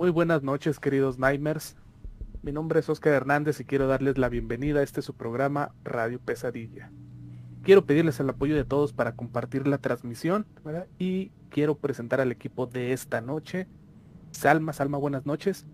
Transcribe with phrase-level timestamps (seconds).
[0.00, 1.76] Muy buenas noches, queridos Nightmares.
[2.40, 6.18] Mi nombre es Oscar Hernández y quiero darles la bienvenida a este su programa Radio
[6.18, 6.90] Pesadilla.
[7.62, 10.86] Quiero pedirles el apoyo de todos para compartir la transmisión ¿verdad?
[10.98, 13.68] y quiero presentar al equipo de esta noche.
[14.30, 15.66] Salma, Salma, buenas noches.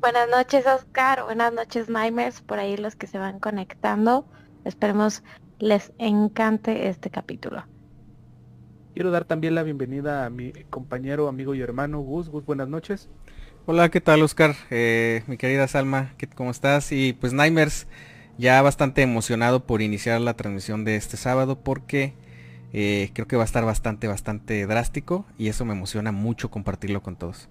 [0.00, 1.22] Buenas noches, Oscar.
[1.22, 2.40] Buenas noches, Nightmares.
[2.40, 4.26] Por ahí los que se van conectando.
[4.64, 5.22] Esperemos
[5.60, 7.62] les encante este capítulo.
[8.94, 12.28] Quiero dar también la bienvenida a mi compañero, amigo y hermano Gus.
[12.28, 13.08] Gus, buenas noches.
[13.66, 14.56] Hola, ¿qué tal Oscar?
[14.70, 16.92] Eh, mi querida Salma, ¿cómo estás?
[16.92, 17.86] Y pues Nightmares,
[18.38, 22.14] ya bastante emocionado por iniciar la transmisión de este sábado porque
[22.72, 27.02] eh, creo que va a estar bastante, bastante drástico y eso me emociona mucho compartirlo
[27.02, 27.48] con todos.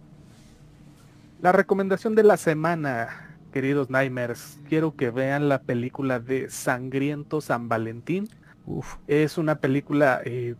[1.42, 7.70] La recomendación de la semana, queridos Nightmares, quiero que vean la película de Sangriento San
[7.70, 8.28] Valentín.
[8.66, 8.96] Uf.
[9.08, 10.56] Es una película eh,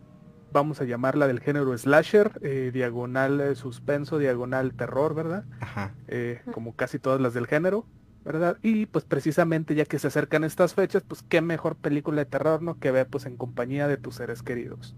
[0.52, 5.44] vamos a llamarla del género slasher, eh, diagonal eh, suspenso, diagonal terror, ¿verdad?
[5.60, 5.94] Ajá.
[6.08, 7.86] Eh, como casi todas las del género,
[8.24, 8.58] ¿verdad?
[8.62, 12.62] Y pues precisamente ya que se acercan estas fechas, pues qué mejor película de terror,
[12.62, 12.78] ¿no?
[12.78, 14.94] Que ver pues en compañía de tus seres queridos.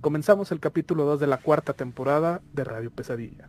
[0.00, 3.48] Comenzamos el capítulo 2 de la cuarta temporada de Radio Pesadilla.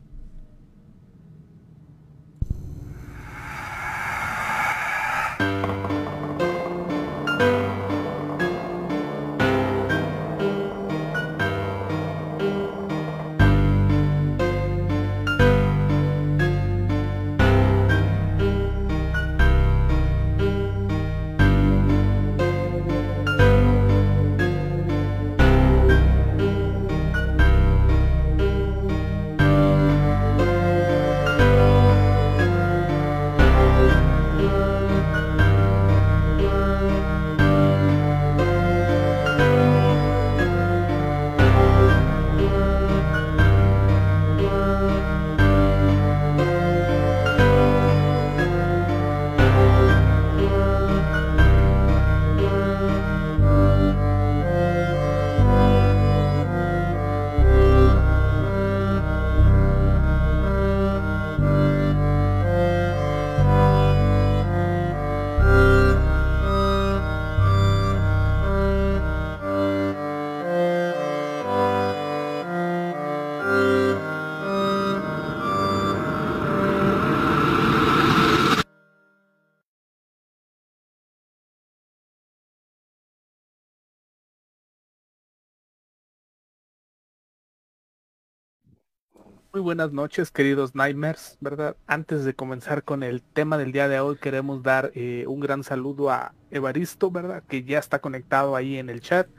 [89.56, 91.78] Muy buenas noches, queridos Nightmares, ¿verdad?
[91.88, 95.64] Antes de comenzar con el tema del día de hoy, queremos dar eh, un gran
[95.64, 97.42] saludo a Evaristo, ¿verdad?
[97.48, 99.30] Que ya está conectado ahí en el chat.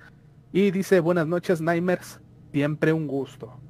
[0.55, 2.19] Y dice, buenas noches, Nightmares,
[2.51, 3.61] siempre un gusto.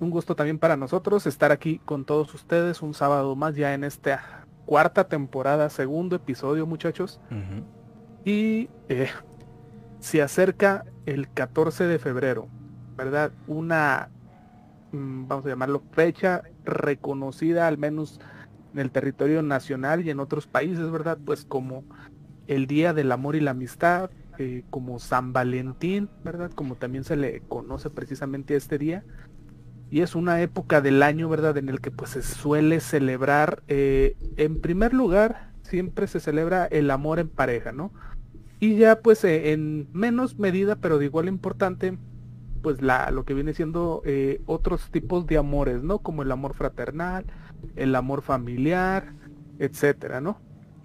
[0.00, 3.84] Un gusto también para nosotros estar aquí con todos ustedes un sábado más ya en
[3.84, 7.20] esta cuarta temporada, segundo episodio, muchachos.
[7.30, 7.64] Uh -huh.
[8.24, 9.10] Y eh,
[10.00, 12.48] se acerca el 14 de febrero,
[12.96, 13.30] ¿verdad?
[13.46, 14.10] Una
[14.92, 18.20] vamos a llamarlo, fecha reconocida al menos
[18.72, 21.18] en el territorio nacional y en otros países, ¿verdad?
[21.24, 21.84] Pues como
[22.46, 26.50] el Día del Amor y la Amistad, eh, como San Valentín, ¿verdad?
[26.52, 29.04] Como también se le conoce precisamente este día.
[29.90, 31.56] Y es una época del año, ¿verdad?
[31.56, 36.90] En el que pues se suele celebrar, eh, en primer lugar, siempre se celebra el
[36.90, 37.92] amor en pareja, ¿no?
[38.60, 41.98] Y ya pues eh, en menos medida, pero de igual importante,
[42.58, 45.98] pues la lo que viene siendo eh, otros tipos de amores, ¿no?
[46.00, 47.24] Como el amor fraternal,
[47.76, 49.12] el amor familiar,
[49.58, 50.38] etcétera, ¿no?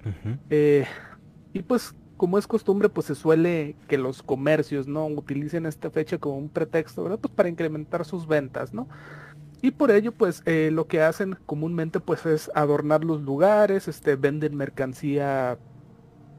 [0.06, 0.39] Uh -huh.
[0.50, 0.85] eh,
[1.53, 5.07] y pues como es costumbre, pues se suele que los comercios, ¿no?
[5.07, 7.19] Utilicen esta fecha como un pretexto, ¿verdad?
[7.19, 8.88] Pues para incrementar sus ventas, ¿no?
[9.62, 14.16] Y por ello, pues eh, lo que hacen comúnmente, pues es adornar los lugares, este,
[14.16, 15.57] venden mercancía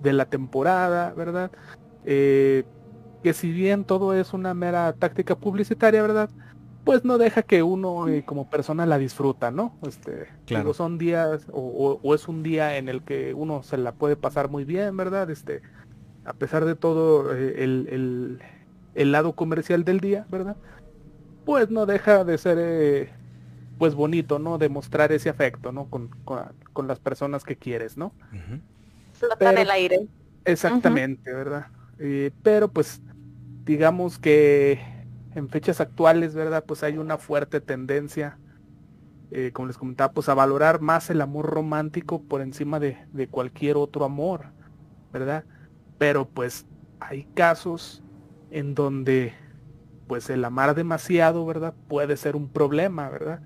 [0.03, 1.51] de la temporada, ¿verdad?
[2.05, 2.65] Eh,
[3.25, 6.29] que si bien todo es una mera táctica publicitaria, ¿verdad?
[6.85, 9.75] Pues no deja que uno eh, como persona la disfruta, ¿no?
[9.89, 10.65] Este, claro.
[10.65, 13.93] digo, son días o, o, o, es un día en el que uno se la
[13.93, 15.31] puede pasar muy bien, ¿verdad?
[15.31, 15.63] Este,
[16.27, 18.41] a pesar de todo eh, el, el,
[18.95, 20.57] el, lado comercial del día, ¿verdad?
[21.47, 23.09] Pues no deja de ser, eh,
[23.79, 24.59] pues bonito, ¿no?
[24.59, 25.87] Demostrar ese afecto, ¿no?
[25.87, 26.41] Con, con,
[26.75, 28.13] con las personas que quieres, ¿no?
[28.35, 28.61] Uh -huh.
[29.15, 30.09] Flota en el aire.
[30.45, 31.39] Exactamente, uh -huh.
[31.39, 31.67] ¿verdad?
[32.43, 33.01] pero pues
[33.65, 34.81] digamos que
[35.35, 36.65] en fechas actuales, ¿verdad?
[36.67, 38.39] Pues hay una fuerte tendencia,
[39.31, 43.27] eh, como les comentaba, pues a valorar más el amor romántico por encima de, de,
[43.27, 44.47] cualquier otro amor,
[45.13, 45.45] ¿verdad?
[45.99, 46.67] Pero pues
[47.01, 48.03] hay casos
[48.51, 49.35] en donde
[50.07, 51.75] pues el amar demasiado, ¿verdad?
[51.89, 53.41] Puede ser un problema, ¿verdad?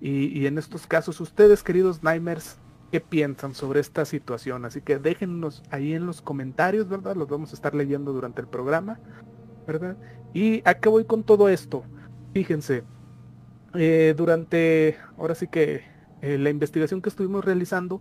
[0.00, 2.58] y, en estos casos, ustedes, queridos Nightmares,
[2.90, 4.64] ¿qué piensan sobre esta situación?
[4.64, 7.14] Así que déjennos ahí en los comentarios, ¿verdad?
[7.14, 8.98] Los vamos a estar leyendo durante el programa,
[9.66, 9.96] ¿verdad?
[10.32, 11.84] Y a qué voy con todo esto.
[12.32, 12.84] Fíjense,
[13.74, 15.82] eh, durante, ahora sí que
[16.22, 18.00] eh, la investigación que estuvimos realizando,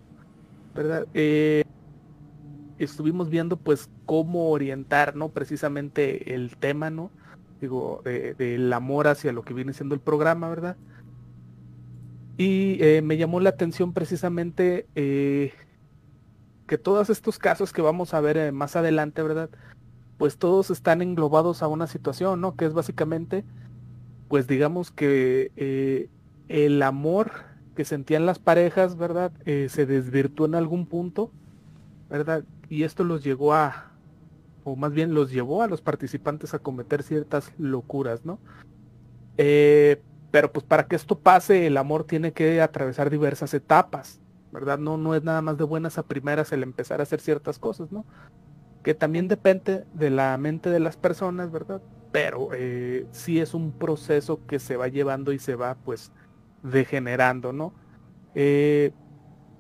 [0.76, 1.08] ¿verdad?
[1.14, 1.64] Eh,
[2.78, 5.30] estuvimos viendo pues cómo orientar, ¿no?
[5.30, 7.12] Precisamente el tema, ¿no?
[7.62, 10.76] Digo, del amor hacia lo que viene siendo el programa, ¿verdad?
[12.38, 18.76] Y me llamó la atención precisamente que todos estos casos que vamos a ver más
[18.76, 19.50] adelante, ¿verdad?
[20.18, 22.56] Pues todos están englobados a una situación, ¿no?
[22.56, 23.44] Que es básicamente
[24.34, 26.10] pues digamos que eh,
[26.48, 27.32] el amor
[27.76, 29.32] que sentían las parejas, ¿verdad?
[29.46, 31.30] Eh, se desvirtuó en algún punto,
[32.10, 32.44] ¿verdad?
[32.68, 33.92] Y esto los llegó a,
[34.64, 38.40] o más bien los llevó a los participantes a cometer ciertas locuras, ¿no?
[39.38, 40.02] Eh,
[40.32, 44.20] pero pues para que esto pase, el amor tiene que atravesar diversas etapas,
[44.52, 44.80] ¿verdad?
[44.80, 47.92] No, no es nada más de buenas a primeras el empezar a hacer ciertas cosas,
[47.92, 48.04] ¿no?
[48.84, 51.82] Que también depende de la mente de las personas, ¿verdad?
[52.14, 56.12] pero eh, sí es un proceso que se va llevando y se va pues
[56.62, 57.74] degenerando, ¿no?
[58.36, 58.92] Eh,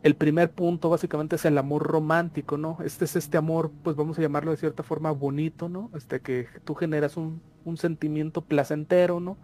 [0.04, 2.78] el primer punto básicamente es el amor romántico, ¿no?
[2.86, 5.90] Este es este amor, pues vamos a llamarlo de cierta forma bonito, ¿no?
[5.96, 7.42] Este que tú generas un,
[7.76, 9.36] sentimiento placentero, ¿no?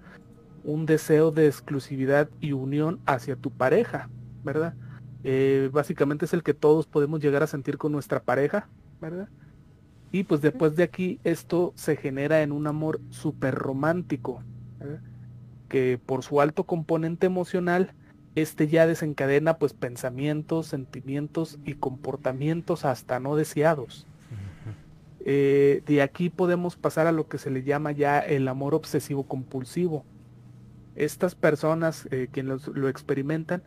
[0.64, 4.08] Un deseo de exclusividad y unión hacia tu pareja,
[4.44, 4.75] ¿verdad?
[5.24, 8.70] Eh, básicamente es el que todos podemos llegar a sentir con nuestra pareja,
[9.02, 9.30] ¿verdad?
[10.12, 14.44] Y pues después de aquí esto se genera en un amor súper romántico,
[15.68, 17.94] que por su alto componente emocional,
[18.36, 24.08] este ya desencadena pues pensamientos, sentimientos y comportamientos hasta no deseados.
[25.26, 29.24] Eh, de aquí podemos pasar a lo que se le llama ya el amor obsesivo
[29.24, 30.06] compulsivo.
[30.96, 33.62] Estas personas eh, quienes lo experimentan,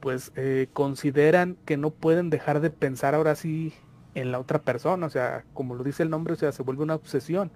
[0.00, 3.72] pues eh, consideran que no pueden dejar de pensar ahora sí
[4.14, 6.82] en la otra persona, o sea, como lo dice el nombre, o sea, se vuelve
[6.82, 7.50] una obsesión,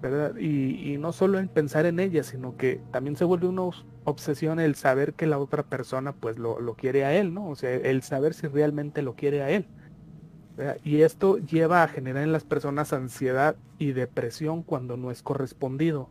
[0.00, 0.36] ¿verdad?
[0.36, 3.70] Y, no solo en pensar en ella, sino que también se vuelve una
[4.04, 7.48] obsesión el saber que la otra persona pues lo, quiere a él, ¿no?
[7.48, 9.66] O sea, el saber si realmente lo quiere a él.
[10.84, 16.10] Y esto lleva a generar en las personas ansiedad y depresión cuando no es correspondido.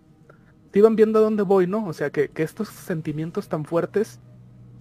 [0.71, 1.85] Te iban viendo a dónde voy, ¿no?
[1.85, 4.19] O sea, que, estos sentimientos tan fuertes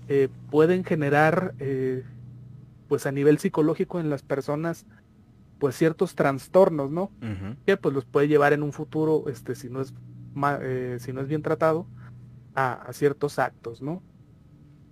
[0.09, 2.03] eh, pueden generar eh,
[2.93, 4.85] pues a nivel psicológico en las personas
[5.59, 7.11] pues ciertos trastornos, ¿no?
[7.65, 9.95] Que pues los puede llevar en un futuro, este, si no es,
[10.61, 11.87] eh, si no es bien tratado,
[12.55, 14.03] a, ciertos actos, ¿no?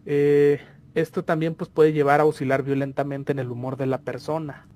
[0.06, 0.60] Eh,
[0.94, 4.66] esto también pues puede llevar a oscilar violentamente en el humor de la persona.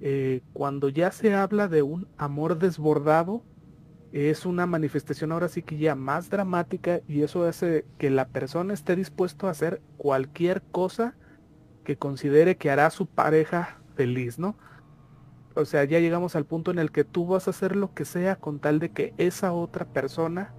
[0.00, 3.42] Eh, cuando ya se habla de un amor desbordado,
[4.12, 8.72] es una manifestación ahora sí que ya más dramática y eso hace que la persona
[8.72, 11.14] esté dispuesto a hacer cualquier cosa
[11.84, 14.56] que considere que hará a su pareja feliz, ¿no?
[15.54, 18.04] O sea, ya llegamos al punto en el que tú vas a hacer lo que
[18.04, 20.52] sea con tal de que esa otra persona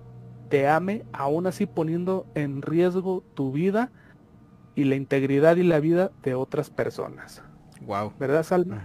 [0.49, 3.91] te ame, aún así poniendo en riesgo tu vida
[4.75, 7.41] y la integridad y la vida de otras personas.
[7.81, 8.13] Wow.
[8.19, 8.83] ¿Verdad, Salma?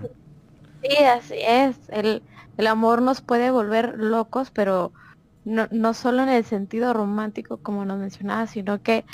[0.82, 1.76] Sí, así es.
[1.90, 2.22] El,
[2.56, 4.92] el, amor nos puede volver locos, pero
[5.44, 9.04] no, no solo en el sentido romántico, como nos mencionaba, sino que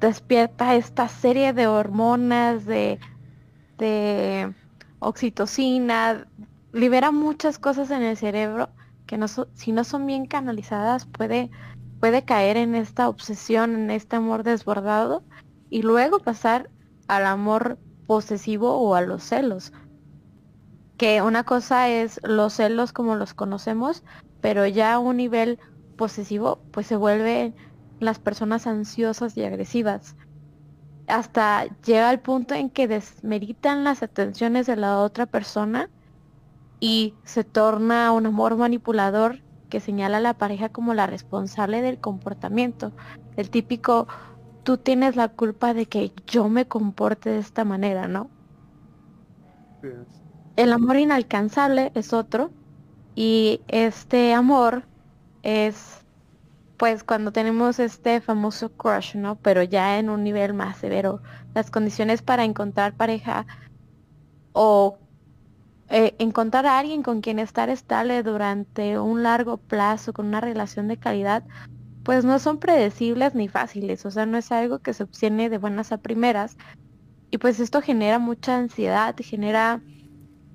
[0.00, 2.98] despierta esta serie de hormonas, de,
[3.78, 4.54] de
[4.98, 6.26] oxitocina,
[6.72, 8.70] libera muchas cosas en el cerebro
[9.06, 11.50] que no si no son bien canalizadas puede,
[11.98, 15.24] puede caer en esta obsesión, en este amor desbordado
[15.68, 16.70] y luego pasar
[17.08, 19.72] al amor posesivo o a los celos.
[20.96, 24.04] Que una cosa es los celos como los conocemos,
[24.40, 25.58] pero ya a un nivel
[25.96, 27.52] posesivo pues se vuelve
[28.00, 30.16] las personas ansiosas y agresivas.
[31.06, 35.90] Hasta llega al punto en que desmeritan las atenciones de la otra persona
[36.80, 42.00] y se torna un amor manipulador que señala a la pareja como la responsable del
[42.00, 42.92] comportamiento.
[43.36, 44.08] El típico,
[44.62, 48.30] tú tienes la culpa de que yo me comporte de esta manera, ¿no?
[50.56, 52.52] El amor inalcanzable es otro
[53.14, 54.84] y este amor
[55.42, 55.99] es
[56.80, 59.36] pues cuando tenemos este famoso crush, ¿no?
[59.36, 61.20] Pero ya en un nivel más severo,
[61.54, 63.46] las condiciones para encontrar pareja
[64.54, 64.96] o
[65.90, 70.88] eh, encontrar a alguien con quien estar estable durante un largo plazo, con una relación
[70.88, 71.44] de calidad,
[72.02, 75.58] pues no son predecibles ni fáciles, o sea, no es algo que se obtiene de
[75.58, 76.56] buenas a primeras.
[77.30, 79.82] Y pues esto genera mucha ansiedad, genera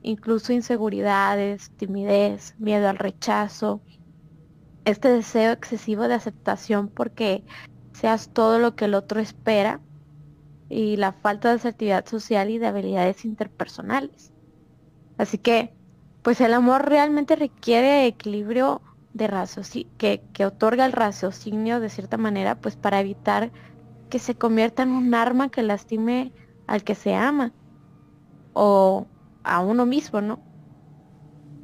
[0.01, 3.83] incluso inseguridades, timidez, miedo al rechazo,
[4.85, 7.43] este deseo excesivo de aceptación porque
[7.93, 9.81] seas todo lo que el otro espera
[10.69, 14.31] y la falta de asertividad social y de habilidades interpersonales.
[15.17, 15.73] Así que,
[16.21, 18.81] pues el amor realmente requiere equilibrio
[19.13, 19.29] de
[19.97, 23.51] que, que otorga el raciocinio de cierta manera, pues para evitar
[24.09, 26.33] que se convierta en un arma que lastime
[26.67, 27.53] al que se ama
[28.53, 29.07] o
[29.43, 30.39] a uno mismo, ¿no?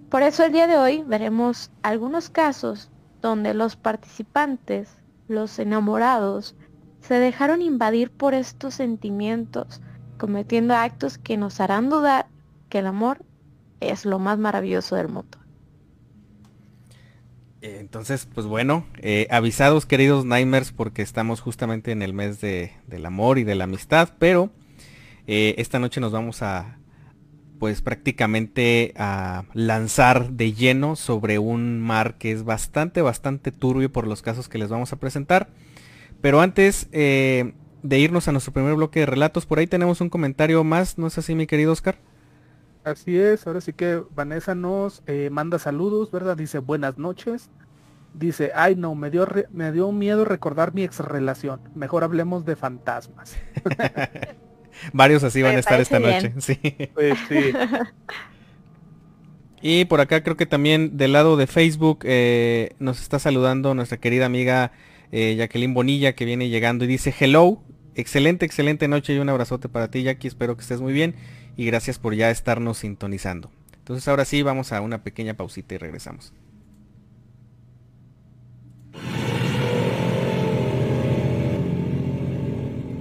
[0.09, 2.90] Por eso el día de hoy veremos algunos casos
[3.21, 4.89] donde los participantes,
[5.27, 6.55] los enamorados,
[7.01, 9.81] se dejaron invadir por estos sentimientos,
[10.17, 12.27] cometiendo actos que nos harán dudar
[12.69, 13.23] que el amor
[13.79, 15.37] es lo más maravilloso del mundo.
[17.61, 22.71] Eh, entonces, pues bueno, eh, avisados queridos Nightmares porque estamos justamente en el mes de,
[22.87, 24.51] del amor y de la amistad, pero
[25.27, 26.77] eh, esta noche nos vamos a,
[27.61, 34.07] pues prácticamente a lanzar de lleno sobre un mar que es bastante, bastante turbio por
[34.07, 35.47] los casos que les vamos a presentar.
[36.21, 37.53] Pero antes eh,
[37.83, 41.05] de irnos a nuestro primer bloque de relatos, por ahí tenemos un comentario más, ¿no
[41.05, 41.99] es así mi querido Oscar?
[42.83, 46.35] Así es, ahora sí que Vanessa nos eh, manda saludos, ¿verdad?
[46.35, 47.51] Dice buenas noches.
[48.15, 51.61] Dice, ay no, me dio, me dio miedo recordar mi ex relación.
[51.75, 53.37] Mejor hablemos de fantasmas.
[54.93, 56.33] Varios así van a estar esta noche.
[56.39, 56.59] Sí.
[56.93, 57.53] Pues, sí.
[59.63, 63.99] Y por acá creo que también del lado de Facebook eh, nos está saludando nuestra
[63.99, 64.71] querida amiga
[65.11, 67.61] eh, Jacqueline Bonilla que viene llegando y dice hello,
[67.93, 71.13] excelente, excelente noche y un abrazote para ti Jackie, espero que estés muy bien
[71.57, 73.51] y gracias por ya estarnos sintonizando.
[73.77, 76.33] Entonces ahora sí vamos a una pequeña pausita y regresamos.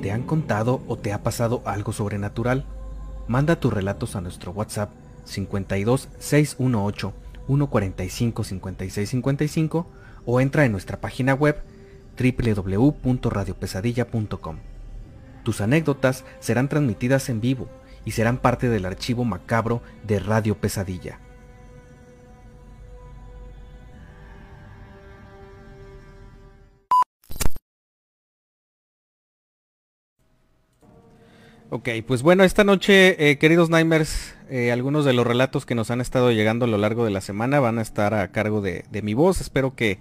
[0.02, 2.64] ¿Te han contado o te ha pasado algo sobrenatural?
[3.28, 4.90] Manda tus relatos a nuestro WhatsApp
[5.24, 7.12] 52 618
[7.46, 9.86] 145 56 55
[10.24, 11.62] o entra en nuestra página web
[12.18, 14.56] www.radiopesadilla.com.
[15.42, 17.68] Tus anécdotas serán transmitidas en vivo
[18.06, 21.18] y serán parte del archivo macabro de Radio Pesadilla.
[31.72, 35.92] Ok, pues bueno, esta noche, eh, queridos Nightmares, eh, algunos de los relatos que nos
[35.92, 38.82] han estado llegando a lo largo de la semana van a estar a cargo de,
[39.04, 39.40] mi voz.
[39.40, 40.00] Espero que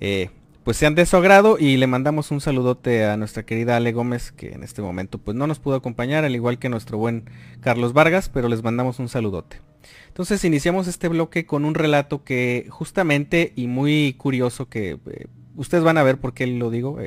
[0.00, 0.30] eh,
[0.64, 4.32] pues sean de su agrado y le mandamos un saludote a nuestra querida Ale Gómez
[4.32, 7.92] que en este momento pues no nos pudo acompañar al igual que nuestro buen Carlos
[7.92, 9.60] Vargas pero les mandamos un saludote.
[10.08, 15.84] Entonces iniciamos este bloque con un relato que justamente y muy curioso que eh, ustedes
[15.84, 16.98] van a ver por qué lo digo,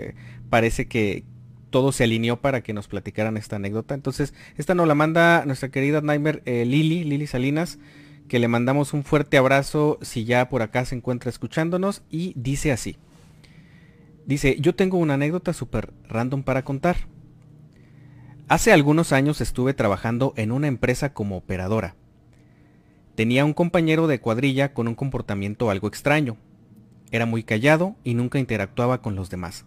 [0.49, 1.25] parece que
[1.69, 3.93] todo se alineó para que nos platicaran esta anécdota.
[3.93, 7.79] Entonces esta nos la manda nuestra querida Nightmare eh, Lili, Lili Salinas
[8.29, 12.71] que le mandamos un fuerte abrazo si ya por acá se encuentra escuchándonos y dice
[12.71, 12.95] así.
[14.25, 17.07] Dice, yo tengo una anécdota súper random para contar.
[18.47, 21.95] Hace algunos años estuve trabajando en una empresa como operadora.
[23.15, 26.37] Tenía un compañero de cuadrilla con un comportamiento algo extraño.
[27.11, 29.65] Era muy callado y nunca interactuaba con los demás.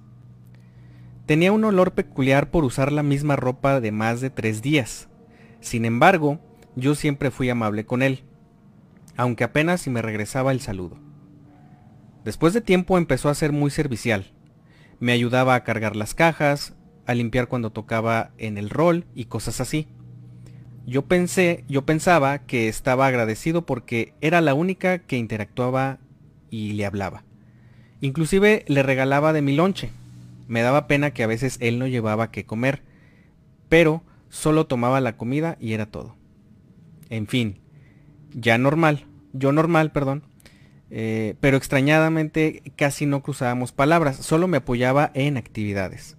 [1.26, 5.08] Tenía un olor peculiar por usar la misma ropa de más de tres días.
[5.60, 6.40] Sin embargo,
[6.76, 8.24] yo siempre fui amable con él,
[9.16, 10.98] aunque apenas si me regresaba el saludo.
[12.24, 14.32] Después de tiempo empezó a ser muy servicial
[15.02, 16.76] me ayudaba a cargar las cajas,
[17.06, 19.88] a limpiar cuando tocaba en el rol y cosas así.
[20.86, 25.98] Yo pensé, yo pensaba que estaba agradecido porque era la única que interactuaba
[26.50, 27.24] y le hablaba.
[28.00, 29.90] Inclusive le regalaba de mi lonche.
[30.52, 32.82] Me daba pena que a veces él no llevaba que comer,
[33.70, 36.14] pero solo tomaba la comida y era todo.
[37.08, 37.62] En fin,
[38.34, 40.24] ya normal, yo normal, perdón,
[40.90, 46.18] eh, pero extrañadamente casi no cruzábamos palabras, solo me apoyaba en actividades.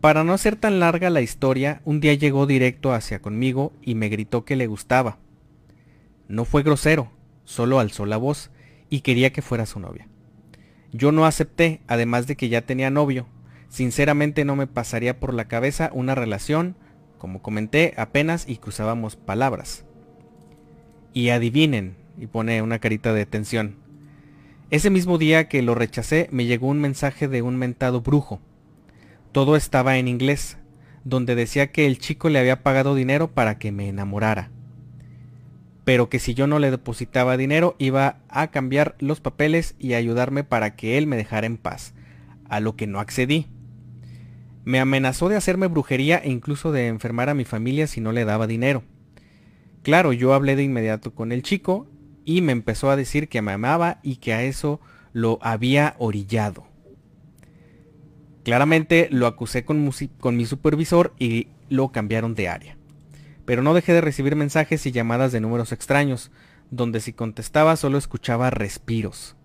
[0.00, 4.08] Para no ser tan larga la historia, un día llegó directo hacia conmigo y me
[4.08, 5.18] gritó que le gustaba.
[6.28, 7.10] No fue grosero,
[7.42, 8.52] solo alzó la voz
[8.88, 10.06] y quería que fuera su novia.
[10.92, 13.26] Yo no acepté, además de que ya tenía novio.
[13.68, 16.76] Sinceramente no me pasaría por la cabeza una relación,
[17.18, 19.84] como comenté, apenas y cruzábamos palabras.
[21.12, 23.76] Y adivinen, y pone una carita de tensión.
[24.70, 28.40] Ese mismo día que lo rechacé me llegó un mensaje de un mentado brujo.
[29.32, 30.58] Todo estaba en inglés,
[31.04, 34.50] donde decía que el chico le había pagado dinero para que me enamorara.
[35.90, 40.44] Pero que si yo no le depositaba dinero iba a cambiar los papeles y ayudarme
[40.44, 41.94] para que él me dejara en paz,
[42.48, 43.48] a lo que no accedí.
[44.64, 48.24] Me amenazó de hacerme brujería e incluso de enfermar a mi familia si no le
[48.24, 48.84] daba dinero.
[49.82, 51.88] Claro, yo hablé de inmediato con el chico
[52.24, 54.80] y me empezó a decir que me amaba y que a eso
[55.12, 56.68] lo había orillado.
[58.44, 62.79] Claramente lo acusé con, mi supervisor y lo cambiaron de área.
[63.44, 66.30] Pero no dejé de recibir mensajes y llamadas de números extraños,
[66.70, 69.36] donde si contestaba solo escuchaba respiros,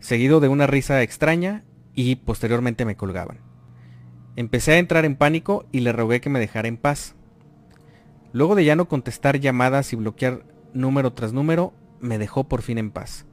[0.00, 3.38] seguido de una risa extraña y posteriormente me colgaban.
[4.36, 7.14] Empecé a entrar en pánico y le rogué que me dejara en paz.
[8.32, 12.78] Luego de ya no contestar llamadas y bloquear número tras número, me dejó por fin
[12.78, 13.26] en paz.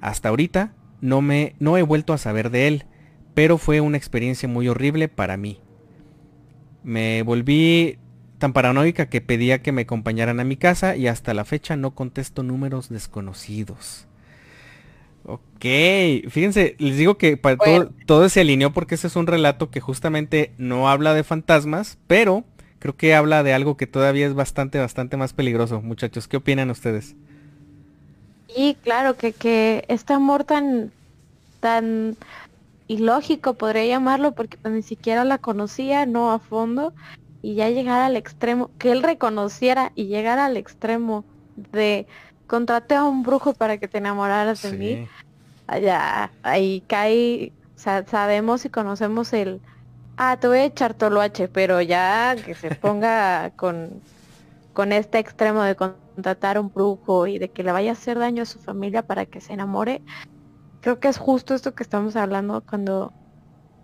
[0.00, 2.86] Hasta ahorita no me no he vuelto a saber de él,
[3.34, 5.60] pero fue una experiencia muy horrible para mí.
[6.82, 7.98] Me volví
[8.40, 11.94] tan paranoica que pedía que me acompañaran a mi casa y hasta la fecha no
[11.94, 14.08] contesto números desconocidos.
[15.24, 15.64] Ok,
[16.30, 19.80] fíjense, les digo que para todo, todo se alineó porque ese es un relato que
[19.80, 22.44] justamente no habla de fantasmas, pero
[22.78, 25.82] creo que habla de algo que todavía es bastante, bastante más peligroso.
[25.82, 27.14] Muchachos, ¿qué opinan ustedes?
[28.56, 30.90] Y claro, que, que este amor tan,
[31.60, 32.16] tan
[32.88, 36.94] ilógico podría llamarlo, porque pues ni siquiera la conocía, no a fondo,
[37.42, 41.24] y ya llegar al extremo, que él reconociera y llegar al extremo
[41.72, 42.06] de
[42.46, 45.08] contraté a un brujo para que te enamoraras de mí,
[45.66, 49.60] allá, ahí cae, sabemos y conocemos el,
[50.16, 54.02] ah, te voy a echar toloache, pero ya que se ponga con,
[54.72, 58.18] con este extremo de contratar a un brujo y de que le vaya a hacer
[58.18, 60.02] daño a su familia para que se enamore,
[60.80, 63.12] creo que es justo esto que estamos hablando cuando,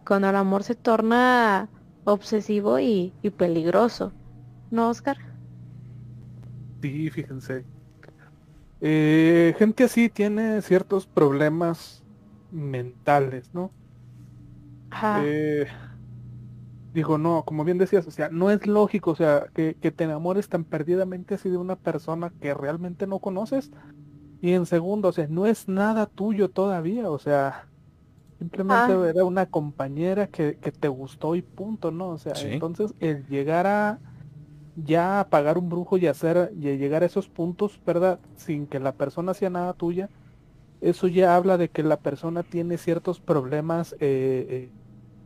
[0.04, 1.68] cuando el amor se torna
[2.06, 4.12] obsesivo y, peligroso.
[4.70, 5.18] ¿No, Oscar?
[6.80, 7.64] Sí, fíjense.
[8.80, 12.04] Eh, gente así tiene ciertos problemas
[12.50, 13.70] mentales, ¿no?
[15.22, 15.66] Eh,
[16.94, 20.04] digo, no, como bien decías, o sea, no es lógico, o sea, que, que, te
[20.04, 23.70] enamores tan perdidamente así de una persona que realmente no conoces.
[24.40, 27.66] Y en segundo, o sea, no es nada tuyo todavía, o sea,
[28.38, 29.09] Simplemente ah.
[29.09, 32.09] era una compañera que, te gustó y punto, ¿no?
[32.11, 33.99] O sea, entonces el llegar a
[34.77, 38.20] ya a pagar un brujo y hacer y llegar a esos puntos, ¿verdad?
[38.37, 40.11] Sin que la persona sea nada tuya,
[40.81, 44.70] eso ya habla de que la persona tiene ciertos problemas eh, eh,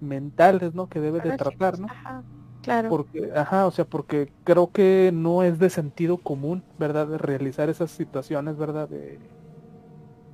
[0.01, 0.89] mentales, ¿no?
[0.89, 1.89] Que debe de tratar, ¿no?
[2.63, 2.89] claro.
[2.89, 7.09] Porque, ajá, o sea, porque creo que no es de sentido común, ¿verdad?
[7.09, 8.89] De realizar esas situaciones, ¿verdad?
[8.89, 9.19] De,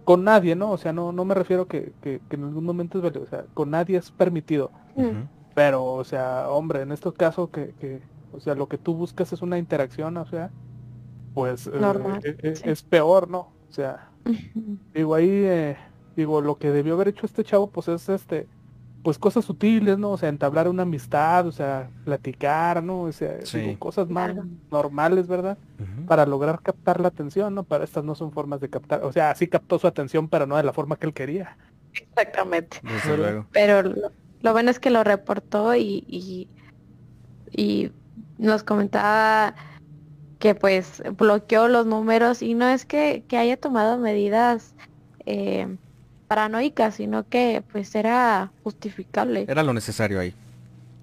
[0.07, 0.71] con nadie, ¿no?
[0.71, 3.45] O sea, no, no me refiero que, que, en algún momento es válido, o sea,
[3.55, 4.71] con nadie es permitido.
[5.53, 8.01] Pero, o sea, hombre, en estos casos que, que,
[8.33, 10.53] o sea, lo que tú buscas es una interacción, o sea,
[11.35, 11.73] pues eh,
[12.23, 13.53] eh, eh, es, peor, ¿no?
[13.69, 14.12] O sea,
[14.95, 15.75] digo ahí,
[16.14, 18.47] digo, lo que debió haber hecho este chavo, pues es este,
[19.07, 20.11] pues cosas sutiles, ¿no?
[20.11, 23.03] O sea, entablar una amistad, o sea, platicar, ¿no?
[23.03, 23.38] O sea,
[23.79, 24.35] cosas más
[24.69, 25.57] normales, ¿verdad?
[26.09, 27.62] Para lograr captar la atención, ¿no?
[27.62, 30.57] Para estas no son formas de captar, o sea, sí captó su atención, pero no
[30.57, 31.57] de la forma que él quería.
[31.95, 32.81] Exactamente.
[33.53, 33.95] Pero
[34.42, 36.49] lo, bueno es que lo reportó y,
[37.55, 37.92] y,
[38.38, 39.55] nos comentaba
[40.40, 44.75] que pues bloqueó los números y no es que, que haya tomado medidas
[45.27, 45.77] eh,
[46.27, 49.45] paranoica, sino que pues era justificable.
[49.49, 50.35] Era lo necesario ahí.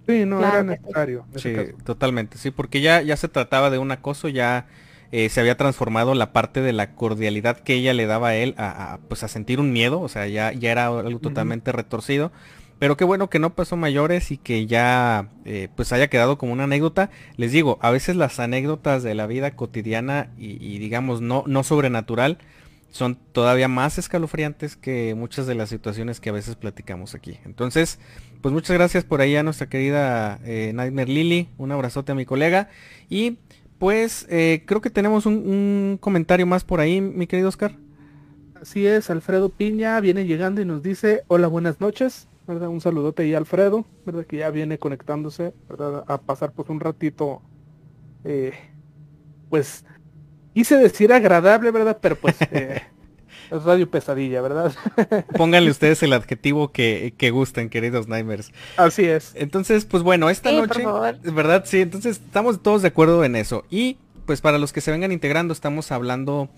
[0.08, 1.26] Sí, no era necesario.
[1.36, 1.56] Sí,
[1.86, 4.68] totalmente, sí, porque ya, ya se trataba de un acoso, ya
[5.14, 8.54] eh, se había transformado la parte de la cordialidad que ella le daba a él
[8.58, 12.32] a, pues a sentir un miedo, o sea, ya, ya era algo totalmente retorcido.
[12.80, 16.52] Pero qué bueno que no pasó mayores y que ya eh, pues haya quedado como
[16.52, 17.12] una anécdota.
[17.38, 21.64] Les digo, a veces las anécdotas de la vida cotidiana y, y digamos no, no
[21.64, 22.40] sobrenatural,
[22.94, 27.40] son todavía más escalofriantes que muchas de las situaciones que a veces platicamos aquí.
[27.44, 27.98] Entonces,
[28.40, 32.26] pues muchas gracias por ahí a nuestra querida eh, Nightmare Lily, un abrazote a mi
[32.26, 32.70] colega
[33.10, 33.40] y
[33.80, 37.76] pues eh, creo que tenemos un, comentario más por ahí, mi querido Oscar.
[38.62, 42.70] Así es, Alfredo Piña viene llegando y nos dice, hola, buenas noches, ¿verdad?
[42.70, 44.28] Un saludote ahí Alfredo, ¿verdad?
[44.28, 46.06] Que ya viene conectándose, ¿verdad?
[46.08, 47.42] A pasar pues un ratito,
[48.24, 48.54] eh,
[49.50, 49.84] pues
[50.54, 51.98] Quise decir agradable, ¿verdad?
[52.02, 52.82] Pero pues eh,
[53.52, 54.74] es radio pesadilla, ¿verdad?
[55.38, 58.52] Pónganle ustedes el adjetivo que, que gusten, queridos Nightmares.
[58.78, 59.34] Así es.
[59.36, 60.84] Entonces, pues bueno, esta noche,
[61.32, 61.64] ¿verdad?
[61.66, 63.66] Sí, entonces estamos todos de acuerdo en eso.
[63.70, 66.50] Y pues para los que se vengan integrando, estamos hablando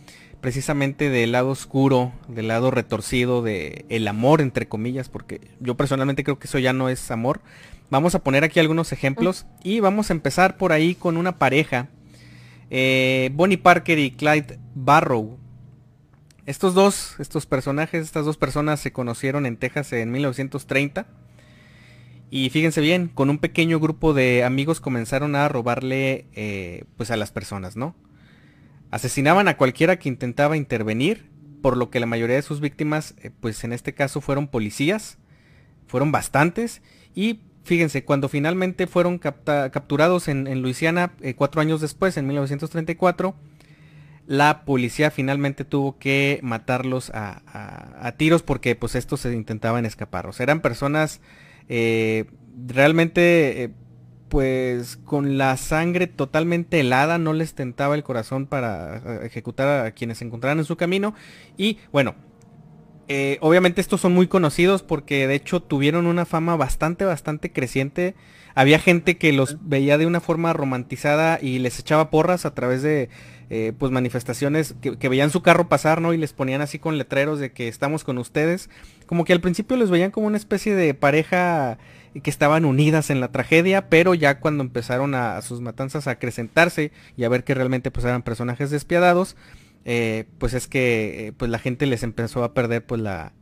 [0.41, 6.23] precisamente del lado oscuro, del lado retorcido, de el amor, entre comillas, porque yo personalmente
[6.23, 7.41] creo que eso ya no es amor.
[7.89, 11.87] Vamos a poner aquí algunos ejemplos y vamos a empezar por ahí con una pareja
[12.69, 15.37] eh, Bonnie Parker y Clyde Barrow.
[16.45, 21.07] Estos dos, estos personajes, estas dos personas se conocieron en Texas en 1930.
[22.29, 27.17] Y fíjense bien, con un pequeño grupo de amigos comenzaron a robarle eh, pues a
[27.17, 27.95] las personas, ¿no?
[28.91, 31.29] Asesinaban a cualquiera que intentaba intervenir,
[31.61, 35.17] por lo que la mayoría de sus víctimas, eh, pues en este caso fueron policías,
[35.87, 36.81] fueron bastantes
[37.15, 43.35] y fíjense, cuando finalmente fueron capturados en, Luisiana eh, cuatro años después, en 1934,
[44.27, 50.27] la policía finalmente tuvo que matarlos a, tiros porque pues estos se intentaban escapar.
[50.27, 51.21] O sea, eran personas
[51.67, 52.25] eh,
[52.67, 53.69] realmente eh,
[54.29, 60.19] pues con la sangre totalmente helada, no les tentaba el corazón para ejecutar a quienes
[60.19, 61.15] se encontraran en su camino.
[61.57, 62.15] Y bueno,
[63.07, 68.15] eh, obviamente estos son muy conocidos porque de hecho tuvieron una fama bastante, bastante creciente.
[68.55, 72.81] Había gente que los veía de una forma romantizada y les echaba porras a través
[72.81, 73.09] de
[73.51, 76.13] eh, pues manifestaciones que, veían su carro pasar, ¿no?
[76.13, 78.69] Y les ponían así con letreros de que estamos con ustedes.
[79.05, 81.77] Como que al principio les veían como una especie de pareja
[82.23, 86.91] que estaban unidas en la tragedia, pero ya cuando empezaron a, sus matanzas a acrecentarse
[87.17, 89.35] y a ver que realmente pues eran personajes despiadados,
[89.85, 93.33] eh, pues es que eh, pues la gente les empezó a perder pues la,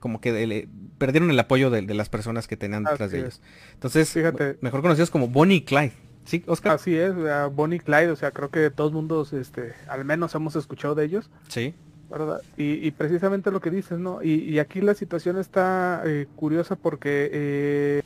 [0.00, 3.40] como que perdieron el apoyo de, las personas que tenían detrás de ellos.
[3.74, 4.58] Entonces, Fíjate.
[4.60, 5.92] mejor conocidos como Bonnie y Clyde.
[6.24, 6.72] Sí, Oscar.
[6.72, 7.14] Así es,
[7.52, 11.04] Bonnie y Clyde, o sea, creo que todos mundos, este, al menos hemos escuchado de
[11.04, 11.30] ellos.
[11.48, 11.74] Sí.
[12.10, 12.42] ¿verdad?
[12.58, 14.22] Y, precisamente lo que dices, ¿no?
[14.22, 18.02] Y, aquí la situación está eh, curiosa porque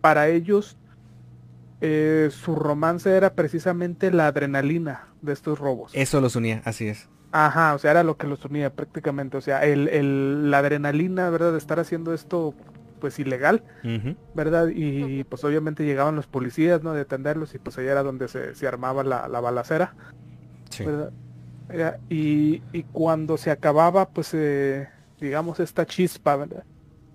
[0.00, 0.76] para ellos
[1.80, 5.92] su romance era precisamente la adrenalina, de estos robos.
[5.94, 7.08] Eso los unía, así es.
[7.32, 9.36] Ajá, o sea, era lo que los unía prácticamente.
[9.36, 11.52] O sea, el, la adrenalina, ¿verdad?
[11.52, 12.54] De estar haciendo esto,
[13.00, 13.62] pues ilegal,
[14.34, 14.68] ¿verdad?
[14.74, 16.92] Y pues obviamente llegaban los policías, ¿no?
[16.92, 19.94] De atenderlos y pues allá era donde se, armaba la, balacera.
[20.70, 20.84] Sí.
[20.84, 21.12] ¿verdad?
[22.08, 24.88] y, y, cuando se acababa, pues, eh,
[25.20, 26.64] digamos, esta chispa, ¿verdad?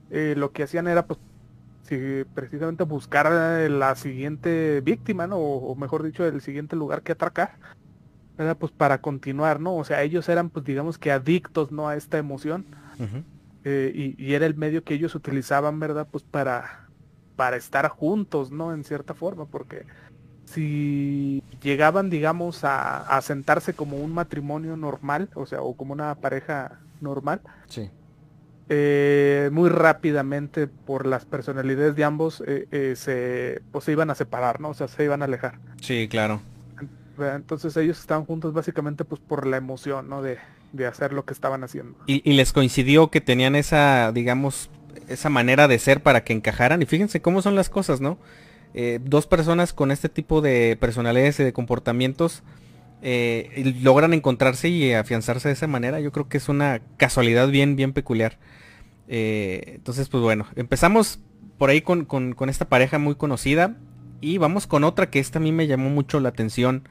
[0.10, 1.19] Eh, lo que hacían era, pues,
[2.34, 3.32] precisamente buscar
[3.69, 5.38] la siguiente víctima, ¿no?
[5.38, 7.58] O, mejor dicho, el siguiente lugar que atracar
[8.38, 8.58] ¿verdad?
[8.58, 9.76] Pues para continuar, ¿no?
[9.76, 11.88] O sea, ellos eran, pues digamos que adictos, ¿no?
[11.88, 12.65] A esta emoción.
[13.63, 16.08] Eh, y, era el medio que ellos utilizaban, ¿verdad?
[16.12, 16.88] Pues para,
[17.36, 18.74] para estar juntos, ¿no?
[18.74, 19.86] En cierta forma, porque
[20.45, 26.80] si llegaban, digamos, a, sentarse como un matrimonio normal, o sea, o como una pareja
[27.02, 27.89] normal, sí.
[28.67, 34.60] Eh, muy rápidamente por las personalidades de ambos eh, se, pues, se iban a separar,
[34.60, 34.69] ¿no?
[34.69, 35.60] O sea, se iban a alejar.
[35.82, 36.41] Sí, claro.
[37.17, 40.21] Entonces ellos estaban juntos básicamente pues por la emoción, ¿no?
[40.21, 40.38] De,
[40.86, 41.97] hacer lo que estaban haciendo.
[42.06, 44.69] Y, les coincidió que tenían esa, digamos,
[45.08, 46.82] esa manera de ser para que encajaran.
[46.82, 48.17] Y fíjense cómo son las cosas, ¿no?
[48.73, 52.43] Eh, dos personas con este tipo de personalidades y de comportamientos
[53.01, 55.99] eh, logran encontrarse y afianzarse de esa manera.
[55.99, 58.38] Yo creo que es una casualidad bien, bien peculiar.
[59.08, 61.19] Eh, entonces, pues bueno, empezamos
[61.58, 63.77] por ahí con, con, esta pareja muy conocida.
[64.21, 66.88] Y vamos con otra que esta a mí me llamó mucho la atención.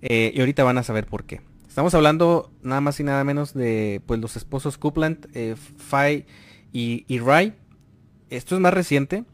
[0.00, 1.40] Eh, y ahorita van a saber por qué.
[1.68, 5.26] Estamos hablando nada más y nada menos de pues los esposos Coupland,
[5.78, 6.26] Fay
[6.72, 7.54] y, y, Ray.
[8.30, 9.24] Esto es más reciente.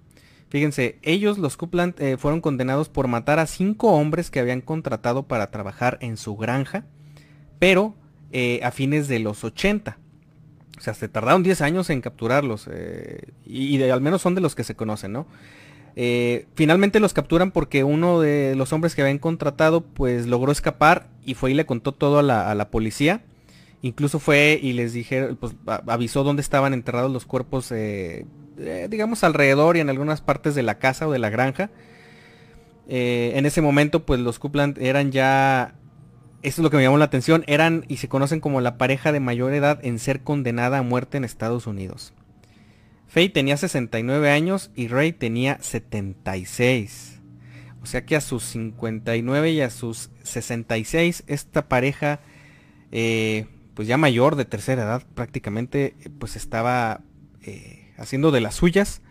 [0.49, 5.25] Fíjense, ellos, los Coupland, eh, fueron condenados por matar a cinco hombres que habían contratado
[5.25, 6.85] para trabajar en su granja,
[7.59, 7.95] pero
[8.63, 9.99] a fines de los 80.
[10.77, 12.69] O sea, se tardaron 10 años en capturarlos.
[13.47, 15.27] y, al menos son de los que se conocen, ¿no?
[16.01, 21.09] Eh, finalmente los capturan porque uno de los hombres que habían contratado pues logró escapar
[21.25, 23.25] y fue y le contó todo a la, policía.
[23.83, 27.73] Incluso fue y les dije, pues avisó dónde estaban enterrados los cuerpos,
[28.59, 31.71] eh, eh, digamos alrededor y en algunas partes de la casa o de la granja.
[32.89, 35.75] en ese momento pues los Coupland eran ya,
[36.43, 39.13] esto es lo que me llamó la atención, eran y se conocen como la pareja
[39.13, 42.15] de mayor edad en ser condenada a muerte en Estados Unidos.
[43.09, 47.21] Faye tenía 69 años y Ray tenía 76.
[47.83, 52.21] O sea que a sus 59 y a sus 66 esta pareja,
[52.93, 57.01] eh, pues ya mayor de tercera edad prácticamente, pues estaba
[57.43, 59.03] eh, haciendo de las suyas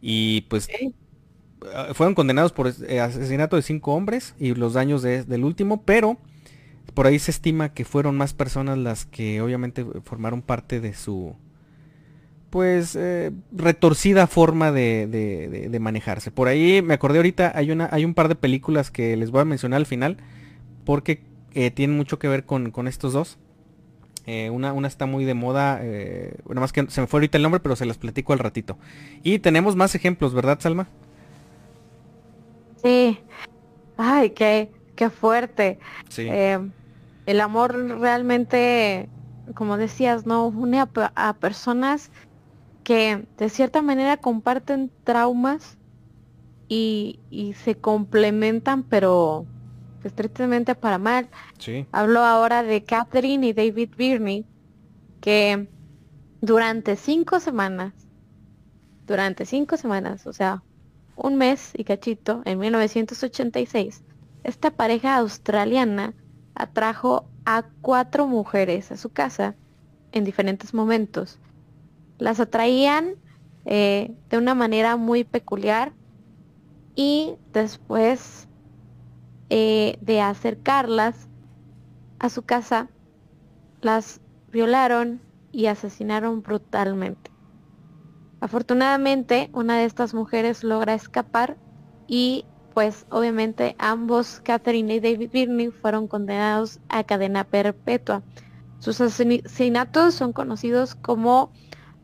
[0.00, 0.68] y pues
[1.74, 6.18] ah, fueron condenados por eh, asesinato de cinco hombres y los daños del último, pero
[6.94, 11.36] por ahí se estima que fueron más personas las que obviamente formaron parte de su
[12.52, 16.30] pues eh, retorcida forma de, manejarse.
[16.30, 19.40] Por ahí me acordé ahorita, hay, una, hay un par de películas que les voy
[19.40, 20.18] a mencionar al final,
[20.84, 21.22] porque
[21.54, 23.38] eh, tienen mucho que ver con, estos dos.
[24.26, 25.80] Eh, una, una, está muy de moda,
[26.44, 28.78] bueno, más que se me fue ahorita el nombre, pero se las platico al ratito.
[29.22, 30.88] Y tenemos más ejemplos, ¿verdad, Salma?
[32.82, 33.18] Sí.
[33.96, 35.78] Ay, qué, qué fuerte.
[36.08, 36.28] Sí.
[36.28, 39.08] el amor realmente,
[39.54, 40.46] como decías, ¿no?
[40.46, 42.10] Une a personas
[42.82, 45.76] que de cierta manera comparten traumas
[46.68, 49.44] y, se complementan, pero
[50.04, 51.28] estrictamente para mal.
[51.92, 54.46] Hablo ahora de Catherine y David Birney,
[55.20, 55.68] que
[56.40, 57.92] durante cinco semanas
[59.06, 60.62] durante cinco semanas, o sea,
[61.16, 64.02] un mes y cachito, en 1986,
[64.44, 66.14] esta pareja australiana
[66.54, 69.54] atrajo a cuatro mujeres a su casa
[70.12, 71.38] en diferentes momentos.
[72.18, 73.16] Las atraían
[73.64, 75.92] eh, de una manera muy peculiar
[76.94, 78.48] y después
[79.54, 81.28] eh, de acercarlas
[82.18, 82.88] a su casa,
[83.82, 85.20] las violaron
[85.52, 87.30] y asesinaron brutalmente.
[88.40, 91.58] Afortunadamente, una de estas mujeres logra escapar
[92.08, 98.22] y pues obviamente ambos, Catherine y David Birney, fueron condenados a cadena perpetua.
[98.78, 101.52] Sus asesinatos son conocidos como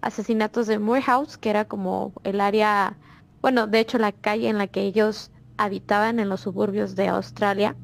[0.03, 2.99] asesinatos de Morehouse, que era como el área,
[3.41, 7.77] bueno, de hecho la calle en la que ellos habitaban en los suburbios de Australia.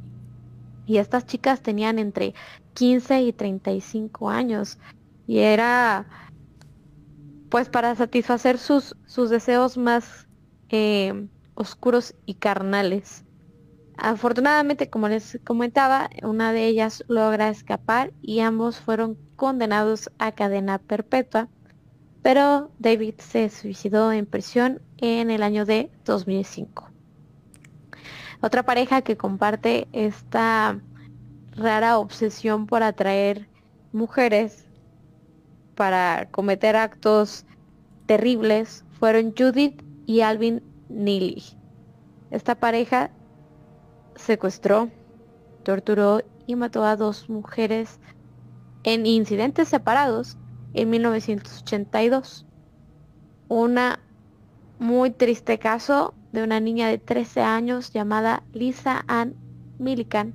[0.87, 2.35] Y estas chicas tenían entre
[2.75, 4.79] 15 y 35 años.
[5.27, 6.07] Y era
[7.49, 10.27] pues para satisfacer sus, sus deseos más
[10.71, 13.25] eh, oscuros y carnales.
[13.97, 20.79] Afortunadamente, como les comentaba, una de ellas logra escapar y ambos fueron condenados a cadena
[20.79, 21.49] perpetua,
[22.23, 26.94] pero David se suicidó en prisión en el año de 2005.
[28.45, 30.79] Otra pareja que comparte esta
[31.57, 33.49] rara obsesión por atraer
[33.91, 34.69] mujeres
[35.75, 37.47] para cometer actos
[38.05, 41.43] terribles fueron Judith y Alvin Neely.
[42.31, 43.11] Esta pareja
[44.15, 44.91] secuestró,
[45.63, 47.99] torturó y mató a dos mujeres
[48.83, 50.37] en incidentes separados
[50.75, 52.45] en 1982.
[53.49, 54.01] Una
[54.79, 59.35] muy triste caso de una niña de 13 años llamada Lisa Ann
[59.79, 60.35] Millikan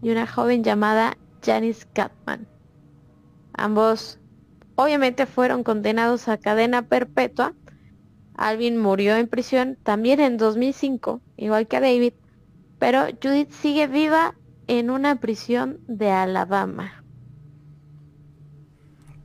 [0.00, 2.46] y una joven llamada Janice Gatman.
[3.52, 4.18] Ambos
[4.76, 7.54] obviamente fueron condenados a cadena perpetua
[8.36, 12.14] Alvin murió en prisión también en 2005, igual que David,
[12.78, 14.34] pero Judith sigue viva
[14.66, 17.04] en una prisión de Alabama.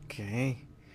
[0.05, 0.15] Ok.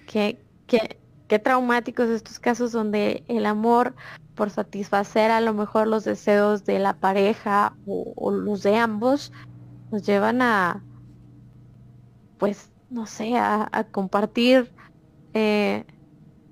[0.07, 3.96] Qué, qué, traumáticos estos casos donde el amor
[4.34, 9.32] por satisfacer a lo mejor los deseos de la pareja o, los de ambos
[9.90, 10.82] nos llevan a,
[12.38, 14.70] pues, no sé, a, compartir
[15.34, 15.84] eh,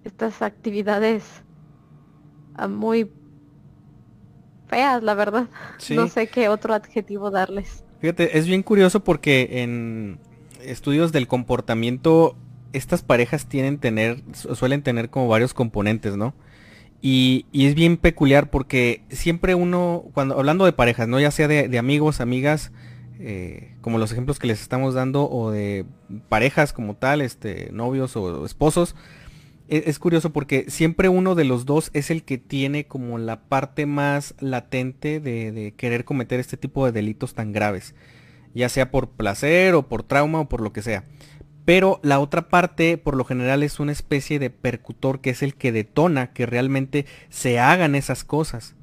[0.04, 1.42] estas actividades
[2.68, 3.10] muy
[4.68, 5.48] feas, la verdad.
[5.90, 7.84] No sé qué otro adjetivo darles.
[8.00, 10.18] Fíjate, es bien curioso porque en
[10.60, 12.36] estudios del comportamiento
[12.72, 16.34] estas parejas tienen tener, suelen tener como varios componentes, ¿no?
[17.04, 21.18] Y, es bien peculiar porque siempre uno, cuando hablando de parejas, ¿no?
[21.18, 22.70] Ya sea de, amigos, amigas,
[23.18, 25.84] eh, como los ejemplos que les estamos dando, o de
[26.28, 28.94] parejas como tal, este, novios o esposos,
[29.68, 33.40] e, es, curioso porque siempre uno de los dos es el que tiene como la
[33.40, 37.94] parte más latente de, querer cometer este tipo de delitos tan graves.
[38.54, 41.04] Ya sea por placer o por trauma o por lo que sea.
[41.64, 45.54] Pero la otra parte por lo general es una especie de percutor que es el
[45.54, 48.74] que detona que realmente se hagan esas cosas.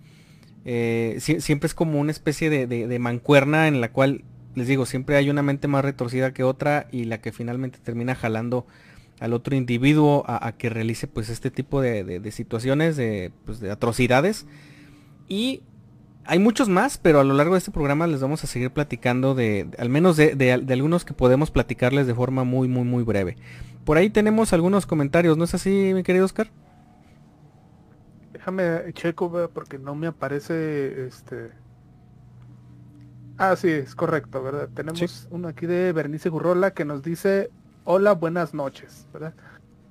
[0.66, 4.24] Eh, siempre es como una especie de, de, mancuerna en la cual,
[4.56, 8.16] les digo, siempre hay una mente más retorcida que otra y la que finalmente termina
[8.16, 8.68] jalando
[9.20, 13.00] al otro individuo a, que realice pues este tipo de, situaciones,
[13.46, 14.46] pues, de, atrocidades.
[15.28, 15.62] Y
[16.30, 19.34] hay muchos más, pero a lo largo de este programa les vamos a seguir platicando
[19.34, 23.36] de, al menos de, algunos que podemos platicarles de forma muy, muy, muy breve.
[23.84, 26.52] Por ahí tenemos algunos comentarios, ¿no es así, mi querido Oscar?
[28.32, 31.52] Déjame checo, porque no me aparece este...
[33.40, 34.70] Ah, sí, es correcto, ¿verdad?
[34.72, 37.50] Tenemos uno aquí de Bernice Gurrola que nos dice,
[37.86, 39.34] hola, buenas noches, ¿verdad?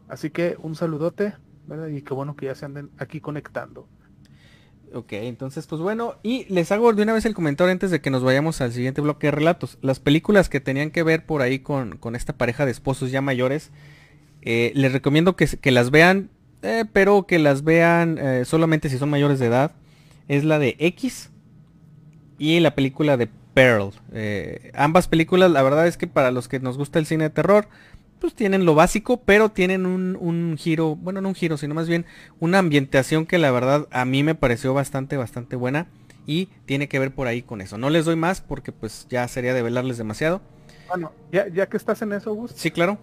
[0.07, 1.35] Así que un saludote,
[1.66, 1.88] ¿verdad?
[1.88, 3.88] Y qué bueno que ya se anden aquí conectando.
[4.94, 8.11] Ok, entonces pues bueno, y les hago de una vez el comentario antes de que
[8.11, 9.79] nos vayamos al siguiente bloque de relatos.
[9.83, 13.70] Las películas que tenían que ver por ahí con, esta pareja de esposos ya mayores,
[14.42, 16.31] eh, les recomiendo que, las vean,
[16.62, 19.72] eh, pero que las vean eh, solamente si son mayores de edad.
[20.27, 21.31] Es la de X
[22.38, 23.92] y la película de Pearl.
[24.74, 27.68] Ambas películas, la verdad es que para los que nos gusta el cine de terror,
[28.18, 32.04] pues tienen lo básico, pero tienen un, giro, bueno, no un giro, sino más bien
[32.40, 35.87] una ambientación que la verdad a mí me pareció bastante, bastante buena
[36.26, 37.78] y tiene que ver por ahí con eso.
[37.78, 40.40] No les doy más porque pues ya sería develarles demasiado.
[40.88, 42.52] Bueno, ya, ya que estás en eso, Gus.
[42.54, 42.98] Sí, claro.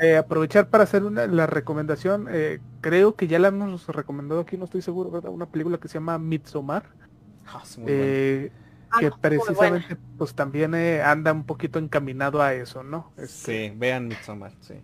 [0.00, 4.56] Eh, aprovechar para hacer una, la recomendación, eh, creo que ya la hemos recomendado aquí,
[4.56, 5.30] no estoy seguro, ¿verdad?
[5.30, 6.84] Una película que se llama Midsommar.
[7.46, 8.50] Ah, Ah,
[8.98, 13.12] que precisamente pues también eh, anda un poquito encaminado a eso, ¿no?
[13.16, 13.68] Este...
[13.70, 14.74] Sí, vean Midsommar, sí.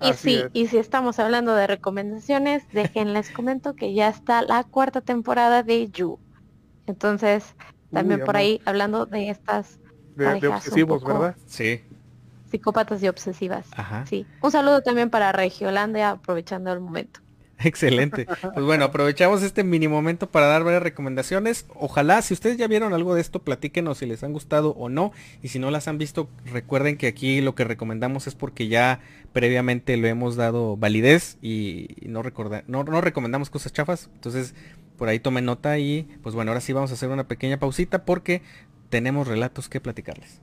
[0.00, 5.00] Y sí, y si estamos hablando de recomendaciones, déjenles comento que ya está la cuarta
[5.00, 6.18] temporada de You.
[6.86, 7.54] Entonces,
[7.92, 9.78] también por ahí hablando de estas
[10.16, 11.36] de, obsesivos, ¿verdad?
[11.46, 11.82] Sí.
[12.50, 13.66] Psicópatas y obsesivas.
[14.04, 14.26] Sí.
[14.42, 17.20] Un saludo también para Regiolandia, aprovechando el momento.
[17.68, 18.26] Excelente.
[18.26, 21.66] Pues bueno, aprovechamos este mini momento para dar varias recomendaciones.
[21.74, 25.12] Ojalá, si ustedes ya vieron algo de esto, platíquenos si les han gustado o no.
[25.42, 29.00] Y si no las han visto, recuerden que aquí lo que recomendamos es porque ya
[29.32, 32.22] previamente lo hemos dado validez y no,
[32.66, 34.10] no, no recomendamos cosas chafas.
[34.14, 34.54] Entonces,
[34.98, 38.04] por ahí tomen nota y pues bueno, ahora sí vamos a hacer una pequeña pausita
[38.04, 38.42] porque
[38.90, 40.40] tenemos relatos que platicarles.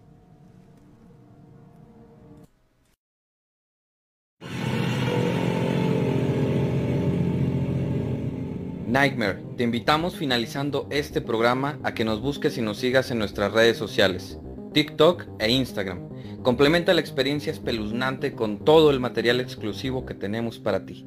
[8.91, 13.54] Nightmare, te invitamos finalizando este programa a que nos busques y nos sigas en nuestras
[13.54, 14.38] redes sociales,
[14.73, 16.10] TikTok e Instagram.
[16.43, 21.06] Complementa la experiencia espeluznante con todo el material exclusivo que tenemos para ti.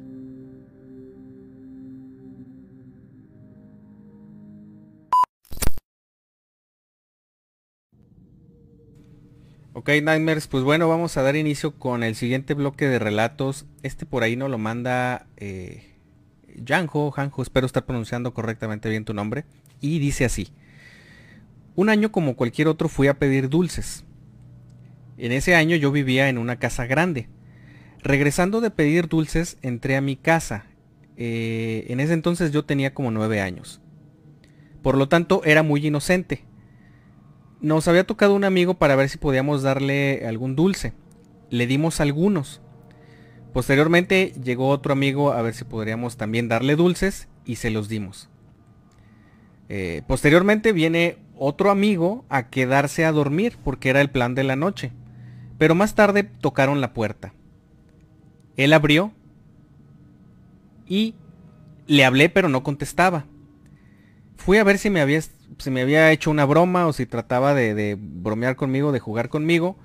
[9.73, 13.67] Ok, Nightmares, pues bueno, vamos a dar inicio con el siguiente bloque de relatos.
[13.83, 15.94] Este por ahí nos lo manda eh,
[16.63, 19.45] Janjo, Janjo, espero estar pronunciando correctamente bien tu nombre.
[19.81, 20.49] Y dice así.
[21.75, 24.05] Un año como cualquier otro fui a pedir dulces.
[25.17, 27.29] En ese año yo vivía en una casa grande.
[28.01, 30.65] Regresando de pedir dulces, entré a mi casa.
[31.17, 33.81] Eh, en ese entonces yo tenía como nueve años.
[34.81, 36.43] Por lo tanto, era muy inocente.
[37.61, 40.93] Nos había tocado un amigo para ver si podíamos darle algún dulce.
[41.49, 42.61] Le dimos algunos.
[43.55, 48.27] Posteriormente llegó otro amigo a ver si podríamos también darle dulces y se los dimos.
[49.69, 54.57] Eh, posteriormente viene otro amigo a quedarse a dormir porque era el plan de la
[54.57, 54.91] noche.
[55.57, 57.33] Pero más tarde tocaron la puerta.
[58.57, 59.13] Él abrió
[60.85, 61.15] y
[61.87, 63.25] le hablé pero no contestaba.
[64.35, 65.21] Fui a ver si me había,
[65.71, 69.77] me había hecho una broma o si trataba de, bromear conmigo, de jugar conmigo.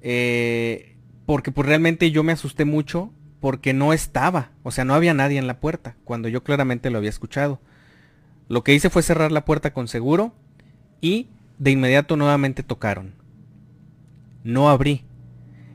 [0.00, 0.89] Eh,
[1.30, 5.38] porque pues realmente yo me asusté mucho porque no estaba, o sea, no había nadie
[5.38, 7.60] en la puerta, cuando yo claramente lo había escuchado.
[8.48, 10.34] Lo que hice fue cerrar la puerta con seguro
[11.00, 13.14] y de inmediato nuevamente tocaron.
[14.42, 15.04] No abrí.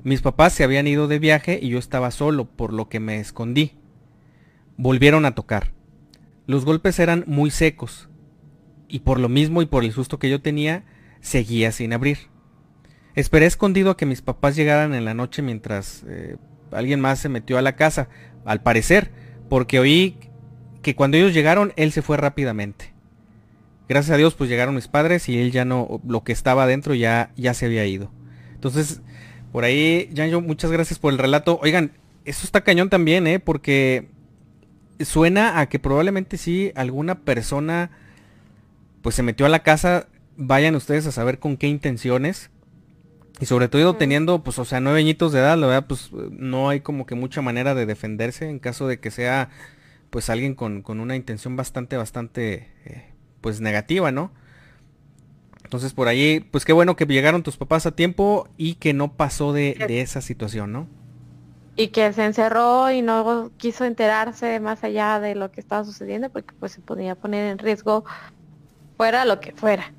[0.04, 3.22] Mis papás se habían ido de viaje y yo estaba solo, por lo que me
[3.22, 3.78] escondí.
[4.76, 5.72] Volvieron a tocar.
[6.48, 8.10] Los golpes eran muy secos,
[8.89, 10.84] y por lo mismo y por el susto que yo tenía,
[11.22, 12.18] seguía sin abrir.
[13.15, 16.36] Esperé escondido a que mis papás llegaran en la noche mientras eh,
[16.71, 18.10] alguien más se metió a la casa,
[18.43, 19.12] al parecer,
[19.49, 20.17] porque oí
[20.82, 22.93] que cuando ellos llegaron, él se fue rápidamente.
[23.88, 26.93] Gracias a Dios, pues llegaron mis padres y él ya no, lo que estaba adentro
[26.93, 28.12] ya, ya se había ido.
[28.54, 29.01] Entonces,
[29.51, 31.60] por ahí, Janjo, muchas gracias por el relato.
[31.62, 31.91] Oigan,
[32.25, 33.39] eso está cañón también, ¿eh?
[33.39, 34.10] Porque
[34.99, 37.91] suena a que probablemente sí alguna persona
[39.01, 40.08] pues se metió a la casa.
[40.36, 42.49] Vayan ustedes a saber con qué intenciones.
[43.39, 46.69] Y sobre todo teniendo, pues, o sea, nueve añitos de edad, la verdad, pues, no
[46.69, 49.50] hay como que mucha manera de defenderse en caso de que sea,
[50.10, 54.32] pues, alguien con, una intención bastante, bastante, eh, pues, negativa, ¿no?
[55.63, 59.13] Entonces, por ahí, pues, qué bueno que llegaron tus papás a tiempo y que no
[59.13, 60.88] pasó de, de esa situación, ¿no?
[61.76, 66.30] Y que se encerró y no quiso enterarse más allá de lo que estaba sucediendo
[66.30, 68.06] porque, pues, se podía poner en riesgo
[68.95, 69.91] fuera lo que fuera.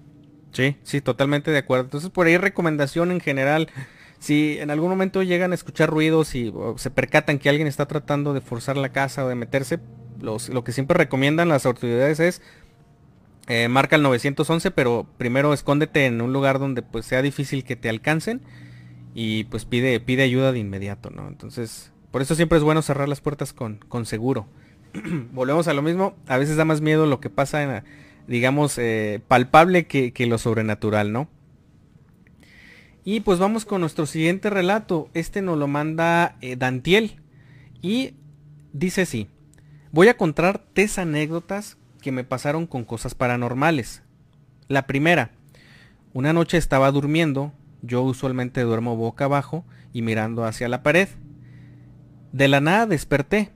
[0.57, 1.85] Sí, sí, totalmente de acuerdo.
[1.85, 3.69] Entonces por ahí recomendación en general,
[4.19, 8.33] si en algún momento llegan a escuchar ruidos y se percatan que alguien está tratando
[8.33, 9.81] de forzar la casa o de meterse,
[10.19, 12.41] lo que siempre recomiendan las autoridades es
[13.49, 17.77] eh, marca el 911, pero primero escóndete en un lugar donde pues sea difícil que
[17.77, 18.41] te alcancen
[19.15, 21.29] y pues pide, pide ayuda de inmediato, ¿no?
[21.29, 24.47] Entonces, por eso siempre es bueno cerrar las puertas con, con seguro.
[25.33, 27.85] Volvemos a lo mismo, a veces da más miedo lo que pasa en
[28.27, 31.29] digamos, eh, palpable que, lo sobrenatural, ¿no?
[33.05, 35.09] Y pues vamos con nuestro siguiente relato.
[35.15, 37.21] Este nos lo manda eh, Dantiel.
[37.81, 38.15] Y
[38.73, 39.29] dice así.
[39.93, 44.03] Voy a contar tres anécdotas que me pasaron con cosas paranormales.
[44.67, 45.31] La primera.
[46.13, 47.53] Una noche estaba durmiendo.
[47.83, 51.09] Yo usualmente duermo boca abajo y mirando hacia la pared.
[52.33, 53.53] De la nada desperté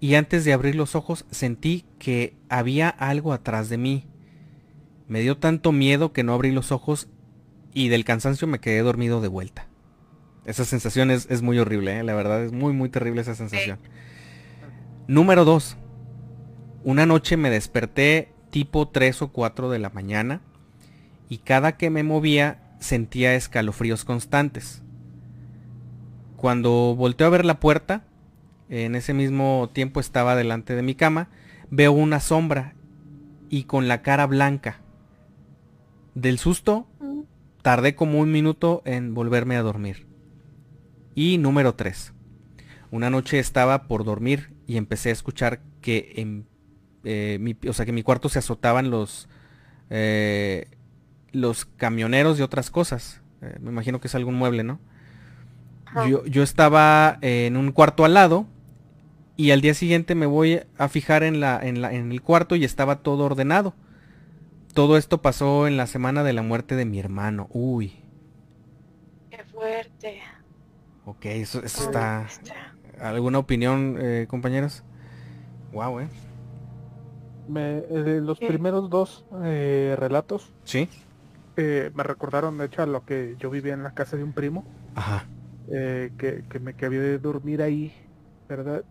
[0.00, 4.06] y antes de abrir los ojos sentí que había algo atrás de mí.
[5.08, 7.08] Me dio tanto miedo que no abrí los ojos
[7.74, 9.66] y del cansancio me quedé dormido de vuelta.
[10.46, 12.02] Esa sensación es, muy horrible, ¿eh?
[12.02, 13.78] la verdad es muy muy terrible esa sensación.
[15.06, 15.76] Número 2.
[16.82, 20.40] Una noche me desperté tipo 3 o 4 de la mañana
[21.28, 24.82] y cada que me movía sentía escalofríos constantes.
[26.36, 28.02] cuando volteo a ver la puerta,
[28.70, 31.28] en ese mismo tiempo estaba delante de mi cama,
[31.70, 32.74] veo una sombra
[33.48, 34.80] y con la cara blanca.
[36.14, 37.20] Del susto, Mm.
[37.62, 40.06] tardé como un minuto en volverme a dormir.
[41.14, 42.12] Y número 3.
[42.90, 46.46] Una noche estaba por dormir y empecé a escuchar que en
[47.04, 49.28] eh, mi, o sea, que en mi cuarto se azotaban los
[49.88, 50.66] eh,
[51.32, 53.22] los camioneros y otras cosas.
[53.42, 54.78] Eh, me imagino que es algún mueble, ¿no?
[56.08, 58.46] Yo, yo estaba en un cuarto al lado
[59.46, 62.56] y al día siguiente me voy a fijar en, la, en, la, en el cuarto
[62.56, 63.74] y estaba todo ordenado.
[64.74, 67.48] Todo esto pasó en la semana de la muerte de mi hermano.
[67.50, 67.94] Uy,
[69.28, 70.22] Qué fuerte.
[71.06, 72.28] ok, eso, eso está...
[73.00, 74.82] ¿Alguna opinión, eh, compañeros?
[75.72, 76.08] Wow, ¿eh?
[77.46, 78.46] Me- eh, los ¿Qué?
[78.46, 80.88] primeros dos eh, relatos Sí.
[81.56, 84.32] eh, me recordaron de hecho a lo que yo vivía en la casa de un
[84.34, 85.24] primo, Ajá.
[85.72, 87.94] eh, que, que me quedé de dormir ahí,
[88.48, 88.84] ¿verdad?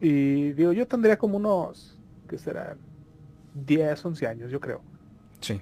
[0.00, 2.78] Y digo, yo tendría como unos, que serán?
[3.52, 4.86] 10, 11 años, yo creo.
[5.40, 5.60] Sí.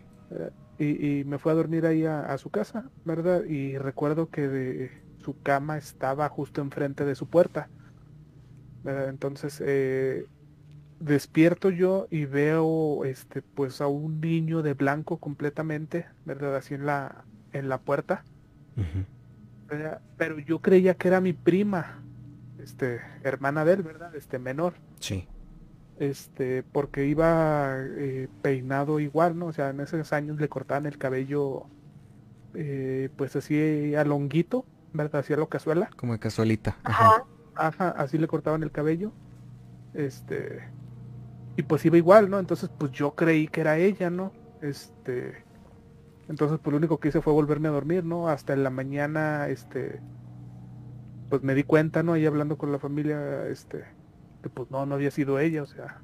[0.78, 3.44] Y, y me fui a dormir ahí a, a su casa, ¿verdad?
[3.44, 7.70] Y recuerdo que de- su cama estaba justo enfrente de su puerta.
[8.82, 9.08] ¿verdad?
[9.08, 10.26] Entonces eh,
[10.98, 16.56] despierto yo y veo este pues a un niño de blanco completamente, ¿verdad?
[16.56, 18.26] Así en la en la puerta.
[20.16, 22.01] Pero yo creía que era mi prima,
[22.62, 24.14] este, hermana de él, ¿verdad?
[24.14, 25.28] Este menor Sí.
[25.98, 29.46] este, porque iba eh, peinado igual, ¿no?
[29.46, 31.64] O sea, en esos años le cortaban el cabello,
[32.54, 35.20] eh, pues así a longuito, ¿verdad?
[35.20, 35.90] Así a lo cazuela.
[35.96, 36.78] Como de casualita.
[36.84, 37.06] Ajá.
[37.06, 37.24] Ajá.
[37.54, 39.12] Ajá, así le cortaban el cabello.
[39.94, 40.70] Este,
[41.56, 42.38] y pues iba igual, ¿no?
[42.38, 44.32] Entonces, pues yo creí que era ella, ¿no?
[44.62, 45.44] Este,
[46.28, 48.28] entonces, pues lo único que hice fue volverme a dormir, ¿no?
[48.28, 50.00] Hasta en la mañana, este,
[51.32, 52.12] pues me di cuenta, ¿no?
[52.12, 53.86] Ahí hablando con la familia, este,
[54.42, 55.96] que pues no, no había sido ella, o sea.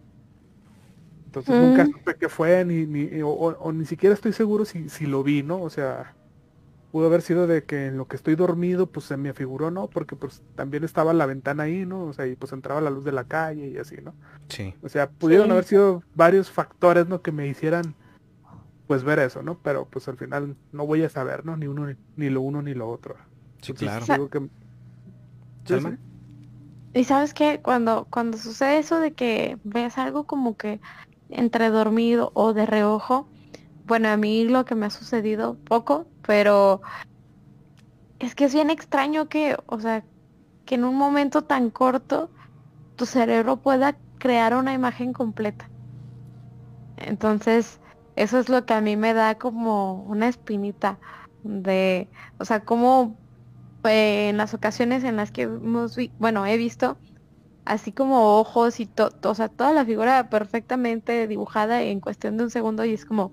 [1.26, 1.60] Entonces Mm.
[1.64, 5.04] nunca supe qué fue, ni, ni, o, o- o ni siquiera estoy seguro si, si
[5.04, 5.60] lo vi, ¿no?
[5.60, 6.14] O sea,
[6.90, 9.88] pudo haber sido de que en lo que estoy dormido, pues se me figuró, ¿no?
[9.88, 12.04] Porque pues también estaba la ventana ahí, ¿no?
[12.04, 14.14] O sea, y pues entraba la luz de la calle y así, ¿no?
[14.48, 14.72] Sí.
[14.82, 15.52] O sea, pudieron Sí.
[15.52, 17.20] haber sido varios factores, ¿no?
[17.20, 17.94] Que me hicieran,
[18.86, 19.58] pues, ver eso, ¿no?
[19.62, 21.54] Pero pues al final no voy a saber, ¿no?
[21.58, 23.16] Ni uno, ni, ni lo uno, ni lo otro.
[23.60, 24.14] Sí, Entonces, claro.
[24.14, 24.48] digo que...
[25.68, 25.80] Sí, Salma.
[25.80, 25.98] sí.
[26.94, 30.80] Y sabes que cuando, cuando sucede eso de que ves algo como que
[31.28, 33.32] entre dormido o de reojo,
[33.84, 36.82] bueno, a mí lo que me ha sucedido poco, pero
[38.20, 40.06] es que es bien extraño que, o sea,
[40.66, 42.32] que en un momento tan corto
[42.96, 45.72] tu cerebro pueda crear una imagen completa.
[46.96, 47.80] Entonces,
[48.16, 51.00] eso es lo que a mí me da como una espinita
[51.42, 53.27] de, o sea, como eh,
[53.84, 57.00] en las ocasiones en las que hemos vi- bueno, he visto
[57.66, 62.44] así como ojos y todo, o sea, toda la figura perfectamente dibujada en cuestión de
[62.44, 63.32] un segundo y es como,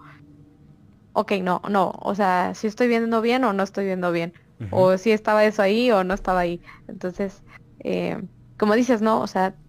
[1.14, 4.34] ok, no, no, o sea, si estoy viendo bien o no estoy viendo bien,
[4.70, 6.62] o si estaba eso ahí o no estaba ahí.
[6.88, 7.44] Entonces,
[7.80, 8.22] eh,
[8.58, 9.22] como dices, ¿no?
[9.22, 9.60] O sea,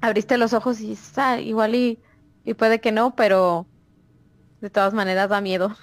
[0.00, 2.02] abriste los ojos y está igual y,
[2.44, 3.70] y puede que no, pero
[4.60, 5.76] de todas maneras da miedo.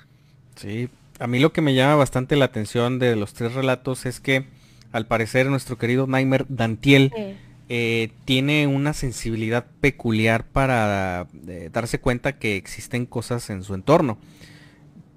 [0.55, 0.89] Sí,
[1.19, 4.45] a mí lo que me llama bastante la atención de los tres relatos es que
[4.91, 7.11] al parecer nuestro querido Nightmare Dantiel
[7.69, 14.17] eh, tiene una sensibilidad peculiar para eh, darse cuenta que existen cosas en su entorno.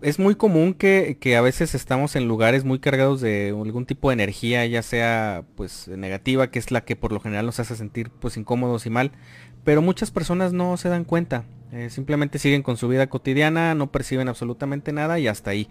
[0.03, 4.09] Es muy común que, que a veces estamos en lugares muy cargados de algún tipo
[4.09, 7.77] de energía, ya sea pues negativa, que es la que por lo general nos hace
[7.77, 9.13] sentir pues incómodos y mal,
[9.65, 13.91] pero muchas personas no se dan cuenta, eh, simplemente siguen con su vida cotidiana, no
[13.93, 15.69] perciben absolutamente nada y hasta ahí.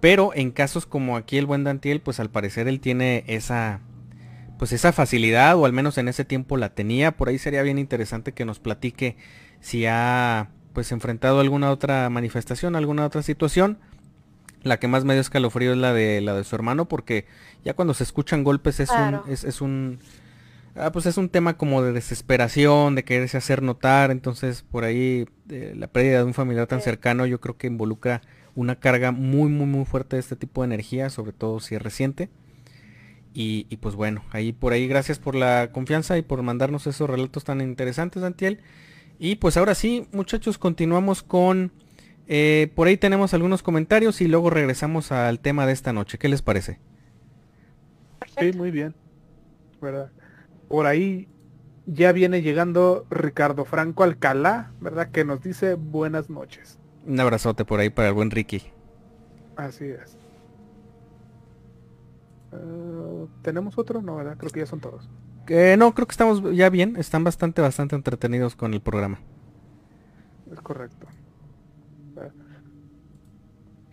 [0.00, 3.80] Pero en casos como aquí el buen Dantiel, pues al parecer él tiene esa,
[4.58, 7.12] pues esa facilidad o al menos en ese tiempo la tenía.
[7.12, 9.16] Por ahí sería bien interesante que nos platique
[9.60, 13.78] si ha pues enfrentado alguna otra manifestación, alguna otra situación.
[14.62, 17.26] La que más me dio escalofrío es la de la de su hermano porque
[17.64, 19.22] ya cuando se escuchan golpes es Claro.
[19.26, 20.00] un es, es un
[20.76, 25.26] ah, pues es un tema como de desesperación, de quererse hacer notar, entonces por ahí
[25.50, 28.22] eh, la pérdida de un familiar tan cercano yo creo que involucra
[28.54, 31.82] una carga muy muy muy fuerte de este tipo de energía, sobre todo si es
[31.82, 32.30] reciente.
[33.32, 37.10] Y, y pues bueno, ahí por ahí gracias por la confianza y por mandarnos esos
[37.10, 38.60] relatos tan interesantes, Antiel.
[39.18, 41.72] Y pues ahora sí, muchachos, continuamos con...
[42.28, 46.18] eh, por ahí tenemos algunos comentarios y luego regresamos al tema de esta noche.
[46.18, 46.80] ¿Qué les parece?
[48.38, 48.94] Sí, muy bien.
[49.80, 50.12] ¿Verdad?
[50.68, 51.28] Por ahí
[51.86, 55.10] ya viene llegando Ricardo Franco Alcalá, ¿verdad?
[55.10, 56.78] Que nos dice buenas noches.
[57.06, 58.62] Un abrazote por ahí para el buen Ricky.
[59.56, 60.16] Así es.
[62.52, 64.00] Eh, ¿Tenemos otro?
[64.00, 64.36] No, ¿verdad?
[64.38, 65.08] Creo que ya son todos.
[65.48, 66.96] Eh, no, creo que estamos ya bien.
[66.96, 69.20] Están bastante, bastante entretenidos con el programa.
[70.50, 71.06] Es correcto.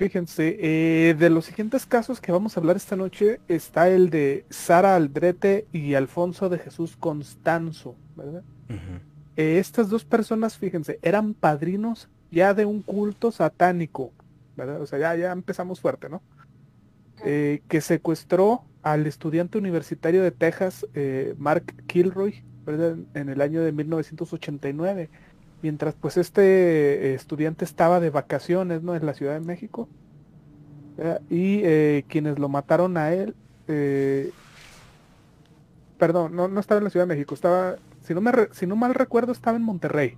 [0.02, 4.46] Fíjense, eh, de los siguientes casos que vamos a hablar esta noche está el de
[4.50, 8.42] Sara Aldrete y Alfonso de Jesús Constanzo, ¿verdad?
[9.38, 14.12] Eh, estas dos personas, fíjense, eran padrinos ya de un culto satánico,
[14.58, 14.82] ¿verdad?
[14.82, 16.24] O sea, ya, ya empezamos fuerte, ¿no?
[17.24, 20.84] Eh, que secuestró al estudiante universitario de Texas,
[21.38, 22.98] Mark Kilroy, ¿verdad?
[23.14, 25.12] En el año de 1989
[25.62, 28.96] mientras pues este eh, estudiante estaba de vacaciones, ¿no?
[28.96, 29.88] En la Ciudad de México.
[31.30, 33.34] Y eh, quienes lo mataron a él,
[33.68, 34.32] eh,
[35.98, 38.76] perdón, no, no estaba en la Ciudad de México, estaba, si no, me si no
[38.76, 40.18] mal recuerdo, estaba en Monterrey.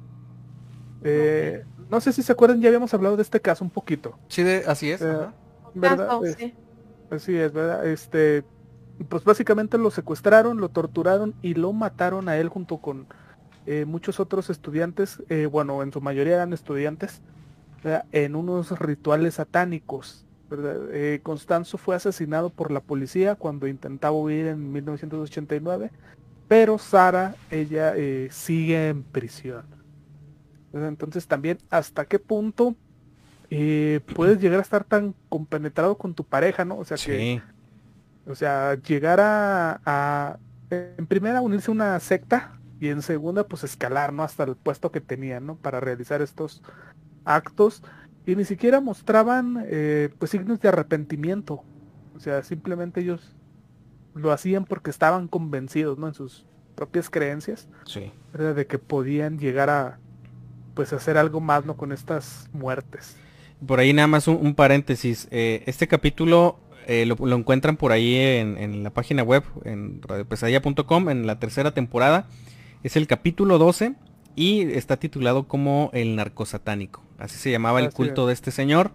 [1.89, 4.17] No sé si se acuerdan, ya habíamos hablado de este caso un poquito.
[4.27, 5.01] Sí, de, así es.
[5.73, 6.19] ¿Verdad?
[7.09, 7.87] Así es, ¿verdad?
[7.87, 8.43] Este,
[9.07, 13.07] pues básicamente lo secuestraron, lo torturaron y lo mataron a él junto con
[13.66, 17.22] eh, muchos otros estudiantes, eh, bueno, en su mayoría eran estudiantes,
[18.14, 20.26] en unos rituales satánicos.
[20.91, 25.91] Eh, Constanzo fue asesinado por la policía cuando intentaba huir en 1989,
[26.47, 27.93] pero Sara, ella
[28.30, 29.66] sigue en prisión.
[30.72, 32.76] Entonces también, ¿hasta qué punto
[34.16, 36.78] puedes llegar a estar tan compenetrado con tu pareja, ¿no?
[36.78, 37.41] O sea que,
[38.26, 40.39] o sea, llegar a, a
[40.70, 42.53] en primera unirse a una secta,
[42.84, 44.23] y en segunda pues escalar, ¿no?
[44.23, 45.55] Hasta el puesto que tenían, ¿no?
[45.55, 46.61] Para realizar estos
[47.23, 47.81] actos
[48.25, 51.63] y ni siquiera mostraban eh, pues signos de arrepentimiento,
[52.13, 53.38] o sea, simplemente ellos
[54.13, 56.09] lo hacían porque estaban convencidos, ¿no?
[56.09, 58.11] En sus propias creencias, sí.
[58.34, 59.97] de que podían llegar a
[60.73, 61.77] pues hacer algo más, ¿no?
[61.77, 63.15] Con estas muertes.
[63.65, 68.57] Por ahí nada más un, paréntesis, eh, este capítulo eh, lo, encuentran por ahí en,
[68.57, 72.27] en, la página web, en radiopesadilla.com, en la tercera temporada.
[72.84, 73.95] Es el capítulo 12
[74.36, 77.01] y está titulado como El narcosatánico.
[77.17, 78.91] Así se llamaba el culto de este señor.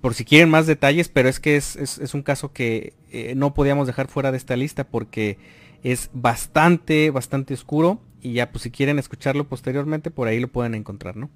[0.00, 3.86] Por si quieren más detalles, pero es que es, un caso que eh, no podíamos
[3.86, 5.36] dejar fuera de esta lista porque
[5.82, 8.00] es bastante, bastante oscuro.
[8.22, 11.28] Y ya, pues si quieren escucharlo posteriormente, por ahí lo pueden encontrar, ¿no?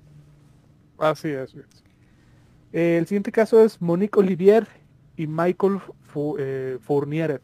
[0.98, 1.54] Así es.
[2.72, 4.66] el siguiente caso es Monique Olivier
[5.16, 5.80] y Michael
[6.38, 7.42] eh, Fournier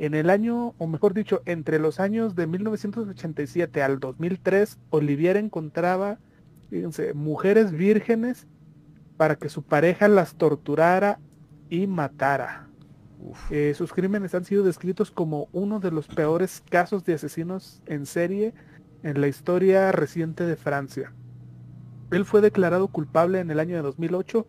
[0.00, 6.18] en el año, o mejor dicho, entre los años de 1987 al 2003, Olivier encontraba,
[6.70, 8.46] fíjense, mujeres vírgenes
[9.18, 11.20] para que su pareja las torturara
[11.68, 12.66] y matara.
[13.50, 18.06] Eh, sus crímenes han sido descritos como uno de los peores casos de asesinos en
[18.06, 18.54] serie
[19.02, 21.12] en la historia reciente de Francia.
[22.10, 24.46] Él fue declarado culpable en el año de 2008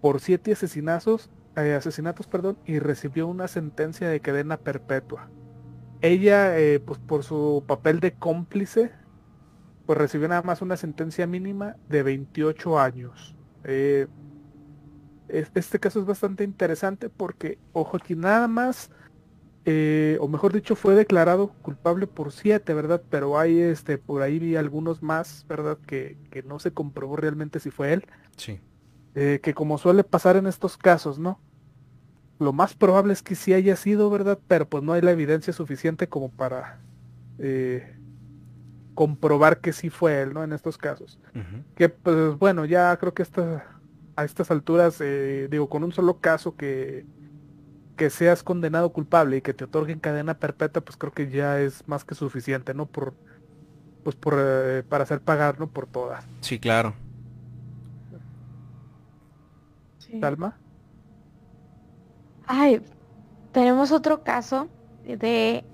[0.00, 5.28] por siete asesinazos eh, asesinatos perdón, y recibió una sentencia de cadena perpetua.
[6.00, 8.92] Ella, eh, pues por su papel de cómplice,
[9.86, 13.34] pues recibió nada más una sentencia mínima de 28 años.
[13.64, 14.06] Eh,
[15.28, 18.90] este caso es bastante interesante porque, ojo aquí, nada más,
[20.18, 23.00] o mejor dicho, fue declarado culpable por siete, ¿verdad?
[23.10, 25.78] Pero hay, este, por ahí vi algunos más, ¿verdad?
[25.86, 28.04] Que, que no se comprobó realmente si fue él.
[28.36, 28.60] Sí.
[29.14, 31.40] Eh, que como suele pasar en estos casos, ¿no?
[32.38, 34.38] Lo más probable es que sí haya sido, ¿verdad?
[34.46, 36.78] Pero pues no hay la evidencia suficiente como para
[37.38, 37.96] eh,
[38.94, 40.44] comprobar que sí fue él, ¿no?
[40.44, 41.18] En estos casos.
[41.74, 43.24] Que pues bueno, ya creo que
[44.16, 47.04] a estas alturas, eh, digo, con un solo caso que,
[47.96, 51.86] que seas condenado culpable y que te otorguen cadena perpetua, pues creo que ya es
[51.88, 52.86] más que suficiente, ¿no?
[52.86, 53.12] Por,
[54.04, 54.34] pues por,
[54.88, 55.66] para hacer pagar, ¿no?
[55.66, 56.24] Por todas.
[56.42, 56.94] Sí, claro.
[60.18, 60.58] Salma.
[62.46, 62.82] Ay,
[63.52, 64.68] tenemos otro caso
[65.04, 65.64] de,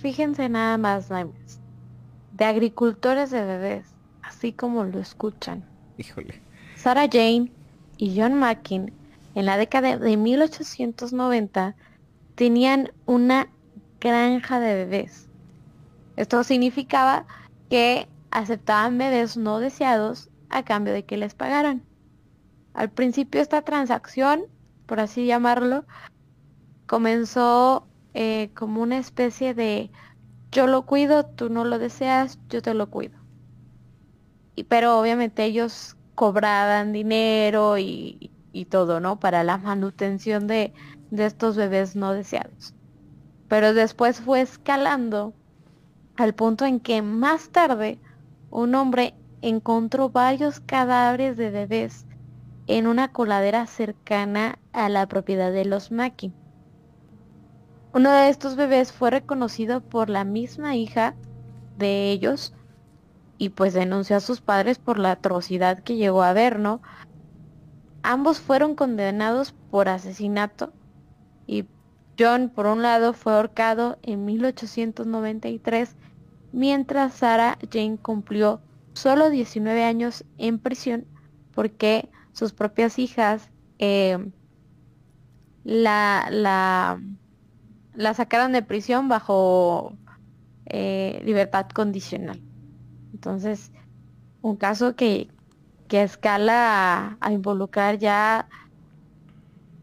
[0.00, 5.64] fíjense nada más, de agricultores de bebés, así como lo escuchan.
[5.98, 6.40] Híjole.
[6.76, 7.52] Sarah Jane
[7.96, 8.92] y John Mackin
[9.34, 11.76] en la década de 1890
[12.34, 13.48] tenían una
[14.00, 15.28] granja de bebés.
[16.16, 17.26] Esto significaba
[17.68, 21.82] que aceptaban bebés no deseados a cambio de que les pagaran.
[22.78, 24.44] Al principio esta transacción,
[24.86, 25.84] por así llamarlo,
[26.86, 29.90] comenzó eh, como una especie de
[30.52, 33.18] yo lo cuido, tú no lo deseas, yo te lo cuido.
[34.54, 38.30] Y, pero obviamente ellos cobraban dinero y,
[38.70, 39.18] todo, ¿no?
[39.18, 40.72] Para la manutención de,
[41.10, 42.74] de estos bebés no deseados.
[43.48, 45.34] Pero después fue escalando
[46.14, 47.98] al punto en que más tarde
[48.50, 52.04] un hombre encontró varios cadáveres de bebés
[52.68, 56.34] en una coladera cercana a la propiedad de los Mackin.
[57.94, 61.14] Uno de estos bebés fue reconocido por la misma hija
[61.78, 62.52] de ellos
[63.38, 66.82] y pues denunció a sus padres por la atrocidad que llegó a ver, ¿no?
[68.02, 70.72] Ambos fueron condenados por asesinato
[71.46, 71.64] y
[72.18, 75.96] John por un lado fue ahorcado en 1893
[76.52, 78.60] mientras Sarah Jane cumplió
[78.92, 81.06] solo 19 años en prisión
[81.54, 84.16] porque sus propias hijas eh,
[85.64, 87.02] la, la,
[87.94, 89.92] la, sacaron de prisión bajo
[90.66, 92.40] eh, libertad condicional.
[93.12, 93.72] Entonces,
[94.40, 95.28] un caso que,
[95.88, 98.48] que escala a, involucrar ya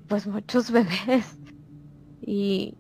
[0.08, 1.38] pues muchos bebés
[2.22, 2.78] y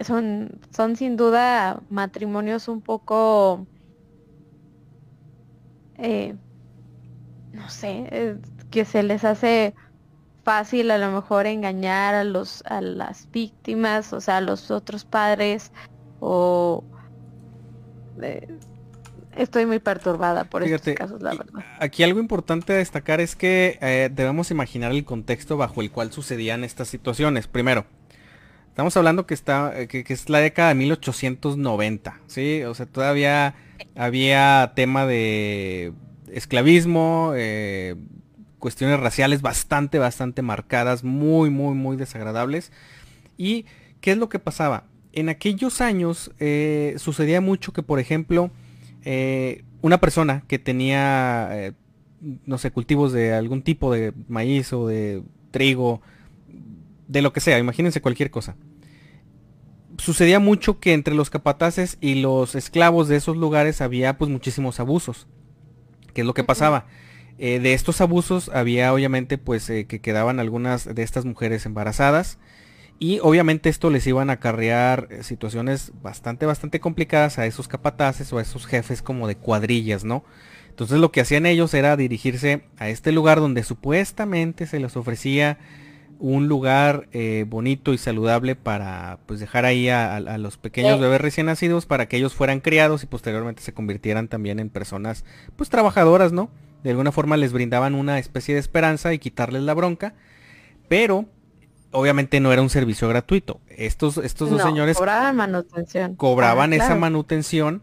[0.00, 3.68] son, son sin duda matrimonios un poco
[5.98, 6.34] eh,
[7.52, 8.38] no sé, eh,
[8.72, 9.74] que se les hace
[10.42, 15.04] fácil a lo mejor engañar a los a las víctimas, o sea, a los otros
[15.04, 15.70] padres
[16.18, 16.82] o
[18.20, 18.48] eh,
[19.36, 21.64] estoy muy perturbada por estos casos, la verdad.
[21.78, 26.10] Aquí algo importante a destacar es que eh, debemos imaginar el contexto bajo el cual
[26.10, 27.46] sucedían estas situaciones.
[27.46, 27.86] Primero,
[28.66, 32.64] estamos hablando que está que, que es la década de 1890, ¿sí?
[32.64, 33.54] O sea, todavía
[33.94, 35.92] había tema de
[36.32, 37.96] esclavismo, eh,
[38.62, 42.70] cuestiones raciales bastante, bastante marcadas, muy, muy, muy desagradables.
[43.36, 43.66] ¿Y
[44.00, 44.84] qué es lo que pasaba?
[45.12, 48.52] En aquellos años eh, sucedía mucho que, por ejemplo,
[49.04, 51.74] eh, una persona que tenía,
[52.46, 56.00] no sé, cultivos de algún tipo de maíz o de trigo,
[57.08, 58.56] de lo que sea, imagínense cualquier cosa.
[59.98, 64.80] Sucedía mucho que entre los capataces y los esclavos de esos lugares había pues muchísimos
[64.80, 65.26] abusos.
[66.14, 66.86] ¿Qué es lo que pasaba?
[67.38, 72.38] Eh, de estos abusos había obviamente pues eh, que quedaban algunas de estas mujeres embarazadas
[72.98, 78.32] y obviamente esto les iban a acarrear eh, situaciones bastante bastante complicadas a esos capataces
[78.32, 80.24] o a esos jefes como de cuadrillas, ¿no?
[80.68, 85.58] Entonces lo que hacían ellos era dirigirse a este lugar donde supuestamente se les ofrecía
[86.18, 87.08] un lugar
[87.48, 92.16] bonito y saludable para pues dejar ahí a, los pequeños bebés recién nacidos para que
[92.16, 95.24] ellos fueran criados y posteriormente se convirtieran también en personas
[95.56, 96.48] pues trabajadoras, ¿no?
[96.82, 100.14] De alguna forma les brindaban una especie de esperanza y quitarles la bronca,
[100.88, 101.26] pero
[101.92, 103.60] obviamente no era un servicio gratuito.
[103.68, 106.16] Estos, estos dos señores cobraban manutención.
[106.16, 107.82] Cobraban ah, esa manutención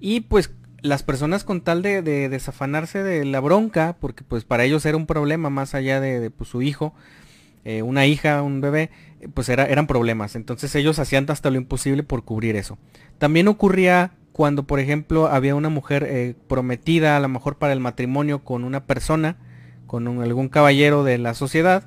[0.00, 0.50] y pues
[0.82, 5.06] las personas con tal de, desafanarse de la bronca, porque pues para ellos era un
[5.06, 6.94] problema más allá de, pues, su hijo,
[7.64, 8.90] eh, una hija, un bebé,
[9.32, 10.36] pues era, eran problemas.
[10.36, 12.76] Entonces ellos hacían hasta lo imposible por cubrir eso.
[13.16, 17.78] También ocurría cuando por ejemplo había una mujer eh, prometida a lo mejor para el
[17.78, 19.36] matrimonio con una persona,
[19.86, 21.84] con algún caballero de la sociedad,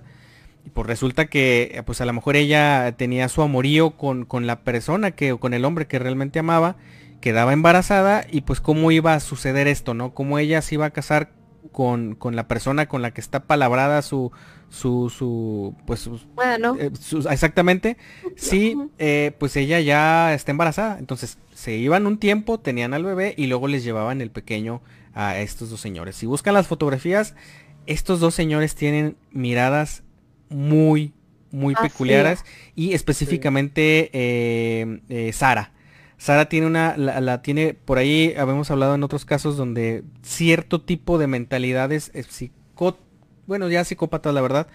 [0.66, 4.48] y pues resulta que eh, pues a lo mejor ella tenía su amorío con, con
[4.48, 6.78] la persona que o con el hombre que realmente amaba,
[7.20, 10.14] quedaba embarazada y pues cómo iba a suceder esto, ¿no?
[10.14, 11.34] Cómo ella se iba a casar
[11.74, 14.32] con, con la persona con la que está palabrada su,
[14.70, 16.76] su, su pues bueno.
[16.80, 16.92] Eh,
[17.30, 17.98] exactamente,
[18.36, 18.78] sí,
[19.40, 23.68] pues ella ya está embarazada, entonces se iban un tiempo, tenían al bebé y luego
[23.68, 24.82] les llevaban el pequeño
[25.14, 26.16] a estos dos señores.
[26.16, 27.34] Si buscan las fotografías,
[27.88, 30.04] estos dos señores tienen miradas
[30.50, 31.14] muy,
[31.52, 32.46] muy ah, peculiares
[32.76, 35.72] y específicamente eh, eh, Sara.
[36.20, 41.18] Sara tiene una, la, tiene, por ahí habíamos hablado en otros casos donde cierto tipo
[41.18, 42.24] de mentalidades eh,
[43.48, 44.68] bueno, ya psicópatas la verdad,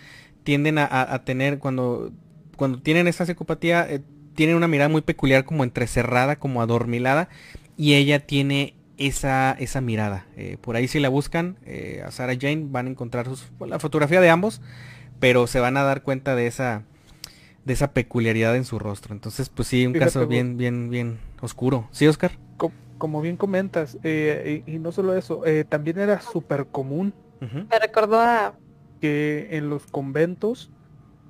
[0.43, 2.11] tienden a, tener cuando,
[2.57, 3.87] cuando tienen esa psicopatía,
[4.35, 7.29] tiene una mirada muy peculiar, como entrecerrada, como adormilada,
[7.77, 10.27] y ella tiene esa, esa mirada.
[10.37, 13.27] Eh, por ahí si la buscan, eh, a Sarah Jane van a encontrar
[13.61, 14.61] la fotografía de ambos,
[15.21, 16.83] pero se van a dar cuenta de esa,
[17.65, 19.15] de esa peculiaridad en su rostro.
[19.15, 21.89] Entonces, pues sí, un caso bien, bien, bien oscuro.
[21.93, 22.33] ¿Sí, Oscar?
[22.99, 27.13] Como, bien comentas, eh, y, no solo eso, también era súper común.
[27.41, 28.55] Me recordó a...
[29.03, 30.71] Que en los conventos...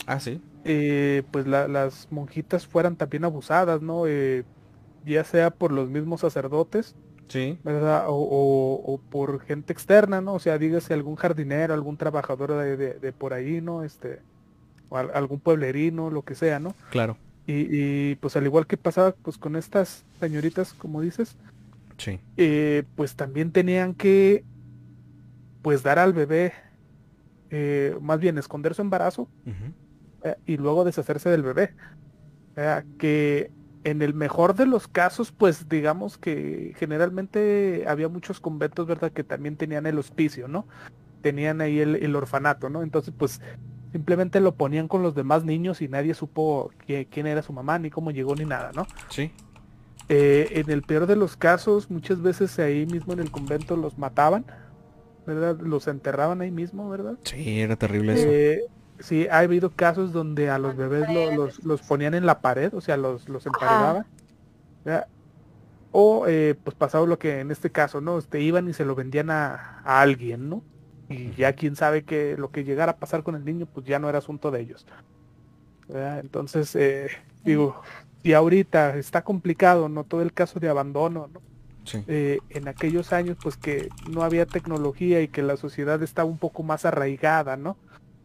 [0.06, 4.06] Ah, sí eh, pues las monjitas fueran también abusadas, ¿no?
[4.06, 4.44] Eh,
[5.04, 6.94] ya sea por los mismos sacerdotes,
[7.26, 7.58] sí.
[7.64, 8.04] ¿verdad?
[8.08, 10.34] O, por gente externa, ¿no?
[10.34, 13.82] O sea, dígase algún jardinero, algún trabajador de, por ahí, ¿no?
[13.82, 14.20] Este,
[14.88, 16.74] o algún pueblerino, lo que sea, ¿no?
[16.90, 17.16] Claro.
[17.44, 21.36] Y, pues al igual que pasaba pues con estas señoritas, como dices,
[21.96, 22.20] sí.
[22.36, 24.44] Eh, pues también tenían que
[25.60, 26.52] pues dar al bebé,
[28.00, 29.28] más bien esconder su embarazo,
[30.24, 31.74] eh, y luego deshacerse del bebé.
[32.98, 33.50] que
[33.84, 39.10] en el mejor de los casos, pues digamos que generalmente había muchos conventos, ¿verdad?
[39.10, 40.66] Que también tenían el hospicio, ¿no?
[41.20, 42.82] Tenían ahí el, orfanato, ¿no?
[42.82, 43.40] Entonces, pues
[43.92, 47.90] Simplemente lo ponían con los demás niños y nadie supo quién era su mamá, ni
[47.90, 48.86] cómo llegó, ni nada, ¿no?
[49.10, 49.30] Sí.
[50.08, 53.98] Eh, en el peor de los casos, muchas veces ahí mismo en el convento los
[53.98, 54.46] mataban,
[55.26, 55.58] ¿verdad?
[55.60, 57.18] Los enterraban ahí mismo, ¿verdad?
[57.24, 58.28] Sí, era terrible eso.
[58.28, 58.60] Eh,
[58.98, 62.80] sí, ha habido casos donde a los bebés los, los, ponían en la pared, o
[62.80, 64.06] sea, los, los emparedaban.
[65.94, 68.16] O eh, pues pasaba lo que en este caso, ¿no?
[68.16, 70.62] Este, iban y se lo vendían a, a alguien, ¿no?
[71.12, 73.98] y ya quién sabe que lo que llegara a pasar con el niño pues ya
[73.98, 74.86] no era asunto de ellos.
[75.88, 77.08] Entonces, eh,
[77.44, 77.80] digo,
[78.22, 80.04] si ahorita está complicado, ¿no?
[80.04, 81.42] Todo el caso de abandono, ¿no?
[82.06, 86.38] Eh, en aquellos años pues que no había tecnología y que la sociedad estaba un
[86.38, 87.76] poco más arraigada, ¿no?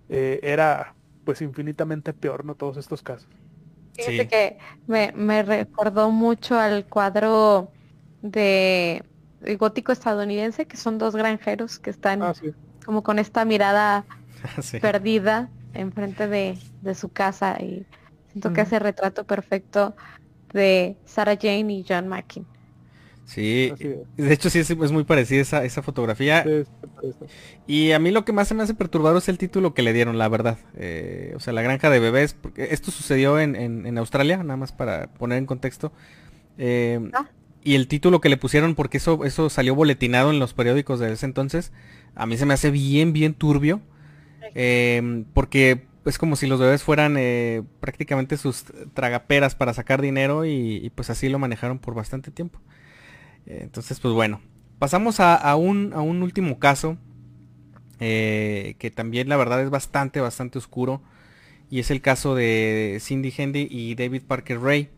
[0.09, 0.93] Eh, era
[1.25, 2.55] pues infinitamente peor, ¿no?
[2.55, 3.27] Todos estos casos.
[3.95, 7.71] Fíjate que me, me recordó mucho al cuadro
[8.21, 9.03] de
[9.57, 12.33] gótico estadounidense, que son dos granjeros que están ah,
[12.85, 14.05] como con esta mirada
[14.81, 17.85] perdida enfrente de, de su casa y
[18.31, 19.95] siento que hace retrato perfecto
[20.53, 22.45] de Sarah Jane y John Mackin.
[23.27, 23.73] Sí,
[24.15, 26.45] de hecho sí es, muy parecida esa, esa fotografía.
[27.67, 29.91] y a mí lo que más se me hace perturbador es el título que le
[29.91, 30.57] dieron, la verdad.
[30.77, 32.33] Eh, o sea, la granja de bebés.
[32.33, 35.91] Porque esto sucedió en, en, Australia, nada más para poner en contexto.
[36.57, 37.27] Eh, ah.
[37.63, 41.11] Y el título que le pusieron, porque eso, eso salió boletinado en los periódicos de
[41.11, 41.73] ese entonces,
[42.15, 43.81] a mí se me hace bien, bien turbio.
[45.33, 48.63] Porque es como si los bebés fueran eh, prácticamente sus
[48.93, 52.59] tragaperas para sacar dinero y, pues así lo manejaron por bastante tiempo.
[53.47, 54.41] Entonces, pues bueno.
[54.79, 56.97] Pasamos a, un, a un, último caso.
[57.99, 61.01] Eh, que también la verdad es bastante, bastante oscuro.
[61.69, 64.89] Y es el caso de Cindy Hendy y David Parker Ray.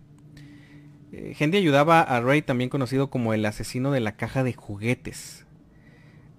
[1.12, 5.46] Eh, Hendy ayudaba a Ray, también conocido como el asesino de la caja de juguetes.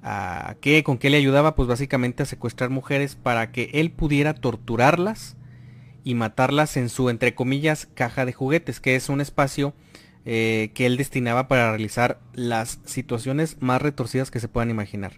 [0.03, 0.83] ¿A qué?
[0.83, 1.55] ¿Con qué le ayudaba?
[1.55, 5.37] Pues básicamente a secuestrar mujeres para que él pudiera torturarlas
[6.05, 9.75] y matarlas en su, entre comillas, caja de juguetes, que es un espacio
[10.33, 15.15] eh, que él destinaba para realizar las situaciones más retorcidas que se puedan imaginar.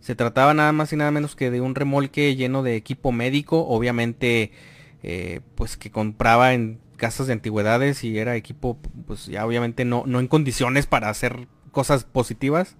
[0.00, 3.66] Se trataba nada más y nada menos que de un remolque lleno de equipo médico,
[3.68, 4.52] obviamente
[5.02, 10.04] eh, pues que compraba en casas de antigüedades y era equipo pues ya obviamente no,
[10.06, 12.76] no en condiciones para hacer cosas positivas.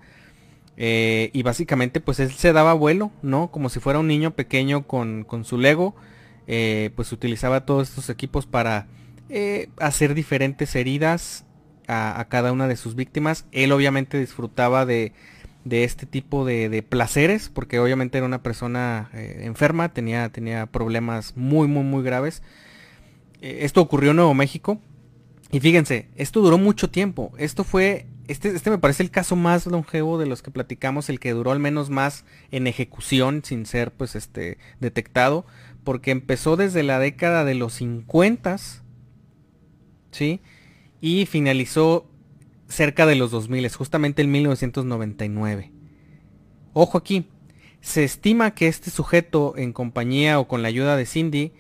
[0.79, 3.51] Eh, y básicamente pues él se daba vuelo, ¿no?
[3.51, 5.95] Como si fuera un niño pequeño con, su Lego.
[6.47, 8.87] Pues utilizaba todos estos equipos para
[9.79, 11.44] hacer diferentes heridas
[11.87, 13.47] a, cada una de sus víctimas.
[13.53, 15.13] Él obviamente disfrutaba de,
[15.65, 21.69] de este tipo de, placeres porque obviamente era una persona enferma, tenía, tenía problemas muy,
[21.69, 22.43] muy, muy graves.
[23.41, 24.81] esto ocurrió en Nuevo México.
[25.51, 27.33] Y fíjense, esto duró mucho tiempo.
[27.39, 31.21] Esto fue este, este me parece el caso más longevo de los que platicamos, el
[31.21, 35.45] que duró al menos más en ejecución sin ser pues este detectado,
[35.85, 38.57] porque empezó desde la década de los 50,
[40.11, 40.41] ¿sí?
[41.01, 42.07] Y finalizó
[42.69, 45.73] cerca de los 2000, justamente en 1999.
[46.73, 47.29] Ojo aquí,
[47.81, 51.53] se estima que este sujeto en compañía o con la ayuda de Cindy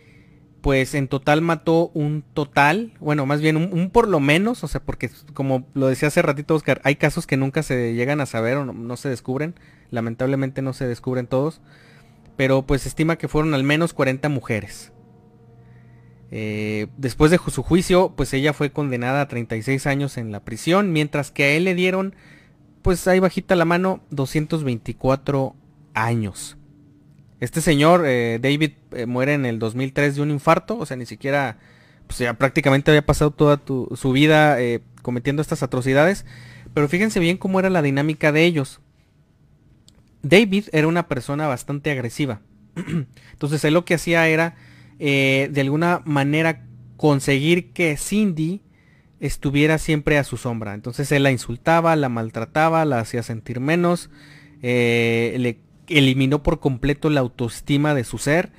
[0.64, 4.82] pues en total mató un total, bueno, más bien un, por lo menos, o sea,
[4.82, 8.57] porque como lo decía hace ratito Oscar, hay casos que nunca se llegan a saber
[8.57, 9.57] o no, se descubren,
[9.91, 11.61] lamentablemente no se descubren todos,
[12.39, 14.93] pero pues estima que fueron al menos 40 mujeres.
[16.37, 20.93] Eh, después de su juicio, pues ella fue condenada a 36 años en la prisión,
[20.93, 22.16] mientras que a él le dieron,
[22.82, 25.55] pues ahí bajita la mano, 224
[25.95, 26.57] años.
[27.39, 31.07] Este señor, eh, David, eh, muere en el 2003 de un infarto, o sea, ni
[31.07, 31.59] siquiera,
[32.09, 33.61] pues ya prácticamente había pasado toda
[33.95, 34.59] su vida
[35.03, 36.26] cometiendo estas atrocidades.
[36.74, 38.80] Pero fíjense bien cómo era la dinámica de ellos.
[40.22, 42.41] David era una persona bastante agresiva.
[43.32, 44.57] Entonces él lo que hacía era,
[44.99, 46.64] de alguna manera,
[46.97, 48.62] conseguir que Cindy
[49.20, 50.74] estuviera siempre a su sombra.
[50.74, 54.11] Entonces él la insultaba, la maltrataba, la hacía sentir menos,
[54.62, 58.53] le eliminó por completo la autoestima de su ser.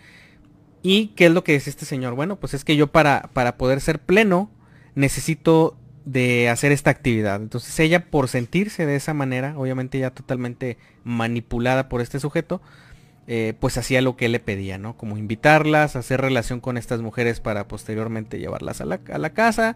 [0.82, 2.14] ¿Y qué es lo que dice este señor?
[2.14, 4.52] Bueno, pues es que yo para, para poder ser pleno
[4.94, 7.42] necesito de hacer esta actividad.
[7.42, 12.62] Entonces ella por sentirse de esa manera, obviamente ya totalmente manipulada por este sujeto,
[13.28, 14.98] eh, pues hacía lo que él le pedía, ¿no?
[14.98, 19.76] Como invitarlas, hacer relación con estas mujeres para posteriormente llevarlas a la, a la casa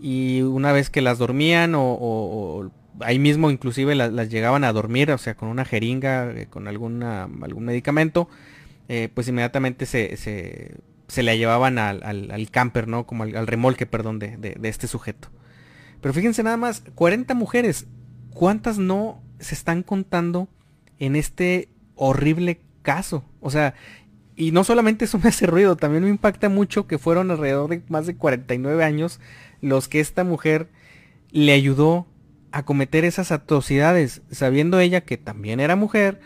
[0.00, 2.70] y una vez que las dormían o
[3.00, 7.24] ahí mismo inclusive las, llegaban a dormir, o sea, con una jeringa, eh, con alguna,
[7.42, 8.28] algún medicamento,
[8.88, 10.76] eh, pues inmediatamente se, se,
[11.08, 13.06] se la llevaban al, al, camper, ¿no?
[13.06, 15.28] Como al, remolque, perdón, de, de, este sujeto.
[16.00, 17.86] Pero fíjense nada más, 40 mujeres,
[18.30, 20.48] ¿cuántas no se están contando
[20.98, 23.22] en este horrible caso?
[23.40, 23.74] O sea,
[24.34, 27.82] y no solamente eso me hace ruido, también me impacta mucho que fueron alrededor de
[27.88, 29.20] más de 49 años
[29.60, 30.70] los que esta mujer
[31.30, 32.06] le ayudó
[32.50, 36.18] a cometer esas atrocidades, sabiendo ella que también era mujer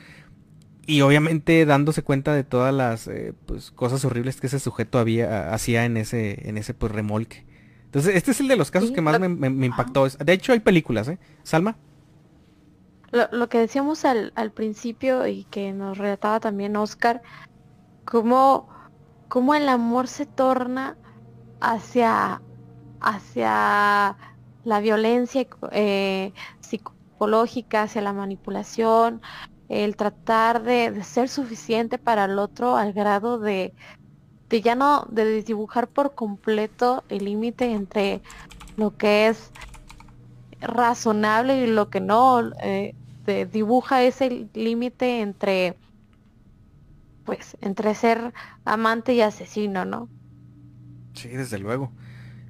[0.86, 5.52] y obviamente dándose cuenta de todas las eh, pues, cosas horribles que ese sujeto había
[5.52, 7.44] hacía en ese en ese pues remolque.
[7.86, 10.08] Entonces, este es el de los casos que más me, impactó.
[10.08, 11.18] De hecho, hay películas, ¿eh?
[11.42, 11.76] Salma.
[13.12, 17.20] Lo, que decíamos al, al, principio y que nos relataba también Oscar,
[18.04, 18.68] cómo,
[19.54, 20.96] el amor se torna
[21.60, 22.42] hacia,
[23.00, 24.16] hacia
[24.64, 29.20] la violencia eh, psicológica, hacia la manipulación,
[29.68, 33.74] el tratar de, ser suficiente para el otro al grado de,
[34.48, 38.20] de ya no, de dibujar por completo el límite entre
[38.76, 39.50] lo que es
[40.60, 42.94] razonable y lo que no, eh,
[43.26, 45.76] dibuja ese límite entre
[47.24, 48.32] pues entre ser
[48.64, 50.08] amante y asesino, ¿no?
[51.14, 51.92] Sí, desde luego.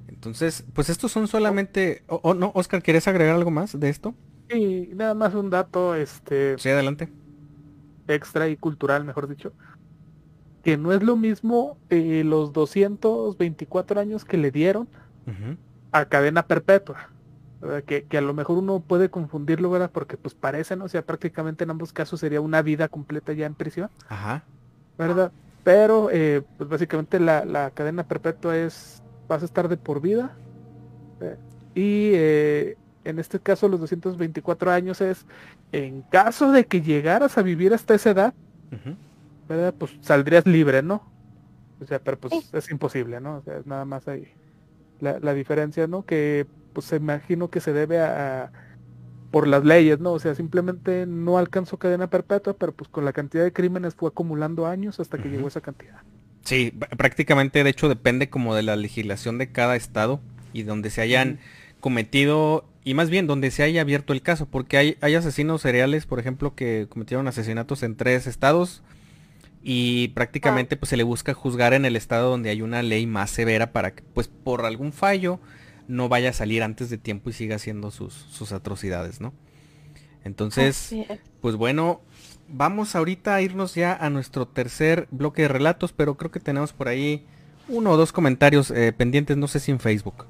[0.07, 2.03] Entonces, pues estos son solamente...
[2.07, 4.15] O no, Oscar, ¿quieres agregar algo más de esto?
[4.49, 6.57] Sí, nada más un dato, este...
[6.57, 7.09] Sí, adelante.
[8.07, 9.53] Extra y cultural, mejor dicho.
[10.63, 14.87] Que no es lo mismo eh, los 224 años que le dieron
[15.91, 17.09] a cadena perpetua.
[17.85, 19.89] Que, que, a lo mejor uno puede confundirlo, ¿verdad?
[19.91, 20.85] Porque pues parece, ¿no?
[20.85, 23.89] O sea, prácticamente en ambos casos sería una vida completa ya en prisión.
[24.09, 24.43] Ajá.
[24.97, 25.31] ¿verdad?
[25.63, 30.35] Pero, eh, pues básicamente la, cadena perpetua es, vas a estar de por vida.
[31.21, 31.37] Eh,
[31.75, 35.25] y eh, en este caso los 224 años es,
[35.71, 38.33] en caso de que llegaras a vivir hasta esa edad,
[39.47, 39.73] ¿verdad?
[39.77, 41.03] Pues saldrías libre, ¿no?
[41.81, 43.37] O sea, pero pues es imposible, ¿no?
[43.37, 44.27] O sea, nada más ahí
[44.99, 46.05] la, la diferencia, ¿no?
[46.05, 48.51] Que pues se imagino que se debe a
[49.33, 50.11] por las leyes, ¿no?
[50.11, 54.09] O sea, simplemente no alcanzó cadena perpetua, pero pues con la cantidad de crímenes fue
[54.09, 56.03] acumulando años hasta que llegó esa cantidad.
[56.43, 60.19] Sí, prácticamente de hecho depende como de la legislación de cada estado
[60.53, 61.39] y donde se hayan
[61.79, 66.05] cometido, y más bien donde se haya abierto el caso, porque hay, hay asesinos seriales,
[66.05, 68.83] por ejemplo, que cometieron asesinatos en tres estados
[69.63, 73.31] y prácticamente pues se le busca juzgar en el estado donde hay una ley más
[73.31, 75.39] severa para que pues por algún fallo
[75.87, 79.33] no vaya a salir antes de tiempo y siga haciendo sus, sus atrocidades, ¿no?
[80.23, 80.95] Entonces,
[81.41, 82.01] pues bueno,
[82.47, 86.71] vamos ahorita a irnos ya a nuestro tercer bloque de relatos, pero creo que tenemos
[86.71, 87.25] por ahí
[87.67, 90.25] uno o dos comentarios eh, pendientes, no sé si en Facebook.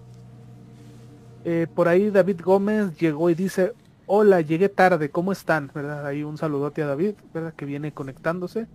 [1.45, 3.73] Eh, por ahí David Gómez llegó y dice,
[4.07, 5.69] hola, llegué tarde, ¿cómo están?
[5.73, 6.07] ¿Verdad?
[6.07, 7.53] Ahí un saludote a David, ¿verdad?
[7.53, 8.67] Que viene conectándose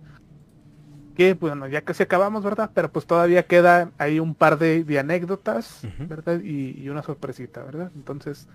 [1.19, 2.71] que bueno, ya casi acabamos, ¿verdad?
[2.73, 6.39] Pero pues todavía queda ahí un par de, anécdotas, ¿verdad?
[6.41, 7.91] Y, una sorpresita, ¿verdad?
[7.93, 8.47] Entonces,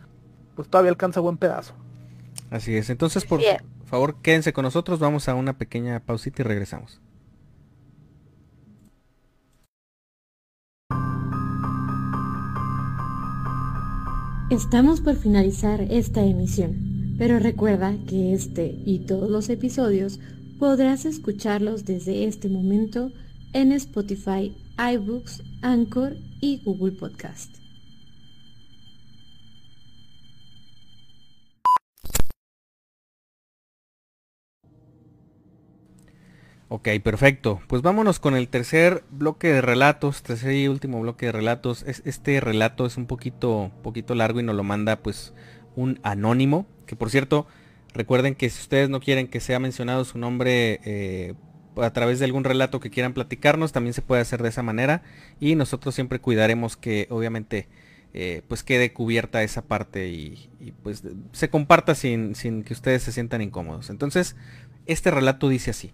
[0.56, 1.74] pues todavía alcanza buen pedazo.
[2.48, 3.42] Así es, entonces por
[3.84, 7.02] favor quédense con nosotros, vamos a una pequeña pausita y regresamos.
[14.48, 20.18] Estamos por finalizar esta emisión, pero recuerda que este y todos los episodios
[20.58, 23.12] podrás escucharlos desde este momento
[23.52, 27.64] en Spotify, iBooks, Anchor y Google Podcast.
[36.68, 37.60] Ok, perfecto.
[37.68, 41.84] Pues vámonos con el tercer bloque de relatos, tercer y último bloque de relatos.
[41.84, 45.34] Este relato es un poquito, poquito largo y nos lo manda pues
[45.76, 47.46] un anónimo, que por cierto,
[47.94, 51.34] Recuerden que si ustedes no quieren que sea mencionado su nombre eh,
[51.76, 55.02] a través de algún relato que quieran platicarnos, también se puede hacer de esa manera.
[55.38, 57.68] Y nosotros siempre cuidaremos que obviamente
[58.12, 60.50] eh, pues quede cubierta esa parte y,
[60.82, 63.90] pues se comparta sin, sin que ustedes se sientan incómodos.
[63.90, 64.34] Entonces,
[64.86, 65.92] este relato dice así.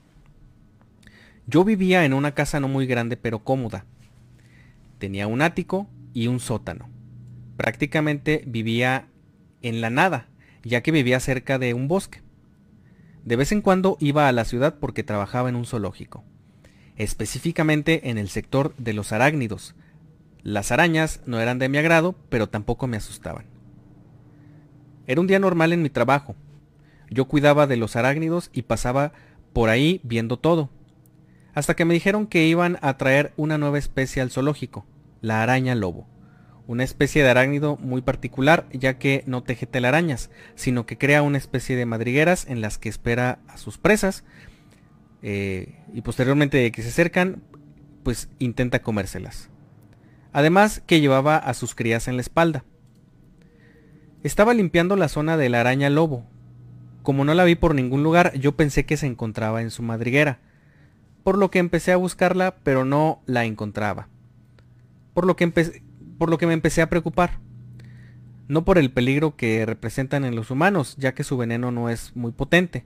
[1.46, 3.84] Yo vivía en una casa no muy grande pero cómoda.
[4.98, 6.88] Tenía un ático y un sótano.
[7.58, 9.08] Prácticamente vivía
[9.60, 10.30] en la nada
[10.62, 12.22] ya que vivía cerca de un bosque.
[13.24, 16.24] De vez en cuando iba a la ciudad porque trabajaba en un zoológico,
[16.96, 19.74] específicamente en el sector de los arácnidos.
[20.42, 23.46] Las arañas no eran de mi agrado, pero tampoco me asustaban.
[25.06, 26.34] Era un día normal en mi trabajo.
[27.10, 29.12] Yo cuidaba de los arácnidos y pasaba
[29.52, 30.70] por ahí viendo todo.
[31.52, 34.86] Hasta que me dijeron que iban a traer una nueva especie al zoológico,
[35.20, 36.06] la araña lobo
[36.70, 41.36] una especie de arácnido muy particular, ya que no teje telarañas, sino que crea una
[41.36, 44.22] especie de madrigueras en las que espera a sus presas
[45.20, 47.42] eh, y posteriormente de que se acercan,
[48.04, 49.50] pues intenta comérselas.
[50.32, 52.64] Además que llevaba a sus crías en la espalda.
[54.22, 56.24] Estaba limpiando la zona de la araña lobo.
[57.02, 60.38] Como no la vi por ningún lugar, yo pensé que se encontraba en su madriguera.
[61.24, 64.08] por lo que empecé a buscarla, pero no la encontraba.
[65.12, 65.44] Por lo que,
[66.20, 67.38] por lo que me empecé a preocupar.
[68.46, 72.14] No por el peligro que representan en los humanos, ya que su veneno no es
[72.14, 72.84] muy potente,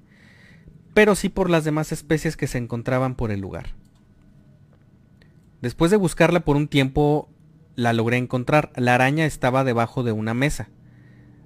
[0.94, 3.74] pero sí por las demás especies que se encontraban por el lugar.
[5.62, 7.28] Después de buscarla por un tiempo,
[7.74, 8.70] la logré encontrar.
[8.76, 10.68] La araña estaba debajo de una mesa.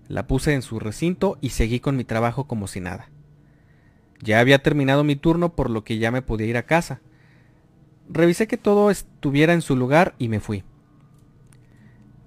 [0.09, 3.09] La puse en su recinto y seguí con mi trabajo como si nada.
[4.21, 7.01] Ya había terminado mi turno por lo que ya me podía ir a casa.
[8.11, 10.65] Revisé que todo estuviera en su lugar y me fui.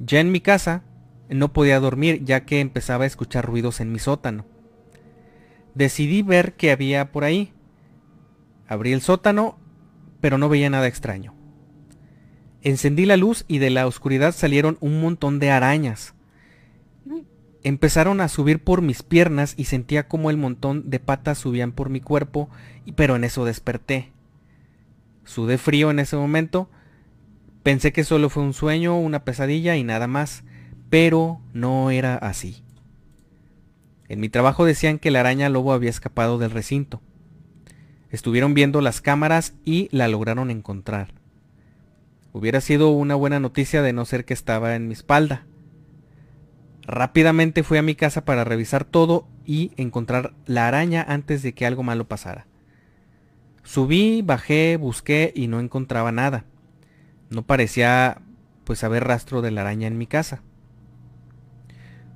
[0.04, 0.84] Ya en mi casa
[1.30, 4.46] no podía dormir ya que empezaba a escuchar ruidos en mi sótano.
[5.76, 7.54] Decidí ver qué había por ahí.
[8.68, 9.60] Abrí el sótano,
[10.20, 11.36] pero no veía nada extraño.
[12.64, 16.16] Encendí la luz y de la oscuridad salieron un montón de arañas.
[17.64, 21.90] Empezaron a subir por mis piernas y sentía como el montón de patas subían por
[21.90, 22.50] mi cuerpo,
[22.96, 24.12] pero en eso desperté.
[25.26, 26.70] Sudé frío en ese momento.
[27.64, 30.44] Pensé que solo fue un sueño, una pesadilla y nada más,
[30.90, 32.64] pero no era así.
[34.10, 37.02] En mi trabajo decían que la araña lobo había escapado del recinto.
[38.10, 41.14] Estuvieron viendo las cámaras y la lograron encontrar.
[42.34, 45.46] Hubiera sido una buena noticia de no ser que estaba en mi espalda.
[46.82, 51.66] Rápidamente fui a mi casa para revisar todo y encontrar la araña antes de que
[51.66, 52.48] algo malo pasara.
[53.64, 56.46] Subí, bajé, busqué y no encontraba nada.
[57.32, 58.22] No parecía
[58.66, 60.44] pues haber rastro de la araña en mi casa.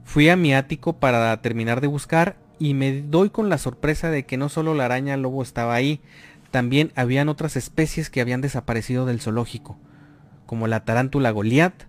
[0.04, 4.26] Fui a mi ático para terminar de buscar y me doy con la sorpresa de
[4.26, 6.02] que no solo la araña lobo estaba ahí,
[6.52, 9.78] también habían otras especies que habían desaparecido del zoológico,
[10.46, 11.84] como la tarántula Goliat,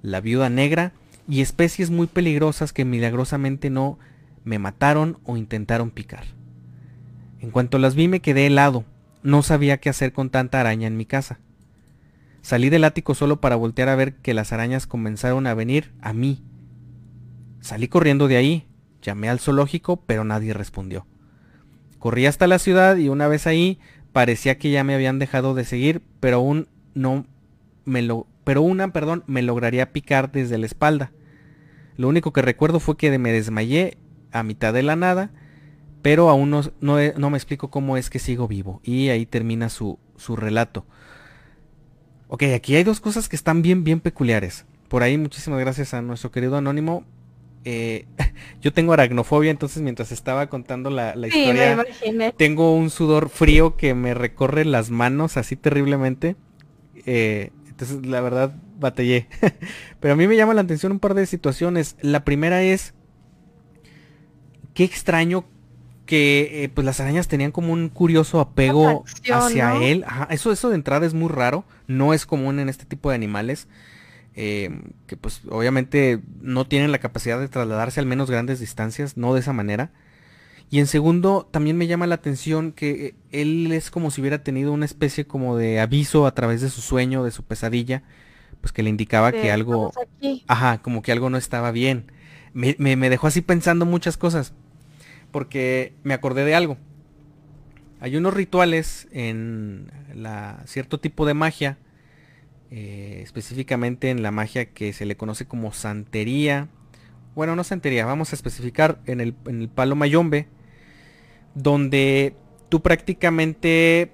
[0.00, 0.92] la viuda negra
[1.28, 3.98] y especies muy peligrosas que milagrosamente no
[4.44, 6.24] me mataron o intentaron picar.
[7.40, 8.84] En cuanto las vi me quedé helado,
[9.24, 11.40] no sabía qué hacer con tanta araña en mi casa.
[12.42, 16.12] Salí del ático solo para voltear a ver que las arañas comenzaron a venir a
[16.12, 16.42] mí.
[17.60, 18.66] Salí corriendo de ahí,
[19.02, 21.06] llamé al zoológico, pero nadie respondió.
[21.98, 23.78] Corrí hasta la ciudad y una vez ahí
[24.12, 27.26] parecía que ya me habían dejado de seguir, pero aún no
[27.84, 31.12] me lo, pero una, perdón, me lograría picar desde la espalda.
[31.96, 33.98] Lo único que recuerdo fue que me desmayé
[34.32, 35.30] a mitad de la nada,
[36.02, 38.80] pero aún no, no, me explico cómo es que sigo vivo.
[38.84, 40.86] Y ahí termina su, su relato.
[42.28, 44.66] Ok, aquí hay dos cosas que están bien, bien peculiares.
[44.88, 47.04] Por ahí muchísimas gracias a nuestro querido anónimo.
[47.64, 48.06] Eh,
[48.60, 51.84] yo tengo aracnofobia, entonces mientras estaba contando la, historia,
[52.36, 56.36] tengo un sudor frío que me recorre las manos así terriblemente.
[57.06, 59.26] Eh, entonces, la verdad, batallé.
[60.00, 61.96] Pero a mí me llama la atención un par de situaciones.
[62.00, 62.94] La primera es,
[64.74, 65.44] qué extraño
[66.08, 70.06] que eh, pues las arañas tenían como un curioso apego hacia él.
[70.30, 71.64] eso, eso de entrada es muy raro.
[71.86, 73.68] No es común en este tipo de animales.
[74.34, 79.34] Em, que pues obviamente no tienen la capacidad de trasladarse al menos grandes distancias, no
[79.34, 79.90] de esa manera.
[80.70, 84.42] Y en segundo, también me llama la atención que eh, él es como si hubiera
[84.42, 88.02] tenido una especie como de aviso a través de su sueño, de su pesadilla,
[88.62, 89.92] pues que le indicaba que algo,
[90.46, 92.12] ajá, como que algo no estaba bien.
[92.54, 94.54] Me, me, dejó así pensando muchas cosas,
[95.30, 96.76] porque me acordé de algo.
[98.00, 99.90] Hay unos rituales en
[100.66, 101.78] cierto tipo de magia,
[102.70, 106.68] eh, específicamente en la magia que se le conoce como santería.
[107.34, 110.46] Bueno, no santería, vamos a especificar en el palo mayombe,
[111.54, 112.34] donde
[112.68, 114.12] tú prácticamente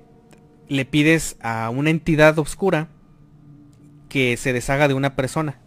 [0.68, 2.88] le pides a una entidad oscura
[4.08, 5.58] que se deshaga de una persona.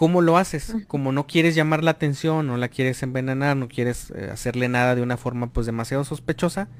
[0.00, 0.74] ¿Cómo lo haces?
[0.86, 4.94] Como no quieres llamar la atención, no la quieres envenenar, no quieres eh, hacerle nada
[4.94, 6.70] de una forma pues demasiado sospechosa,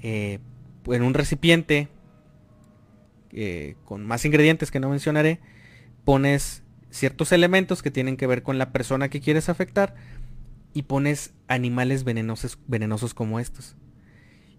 [0.00, 0.38] eh,
[0.86, 1.88] en un recipiente
[3.32, 5.40] eh, con más ingredientes que no mencionaré,
[6.06, 9.94] pones ciertos elementos que tienen que ver con la persona que quieres afectar
[10.72, 13.76] y pones animales venenosos, venenosos como estos.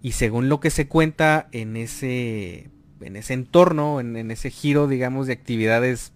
[0.03, 2.70] Y según lo que se cuenta en ese,
[3.01, 6.14] en ese entorno, en, ese giro, digamos, de actividades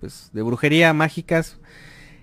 [0.00, 1.58] pues, de brujería mágicas,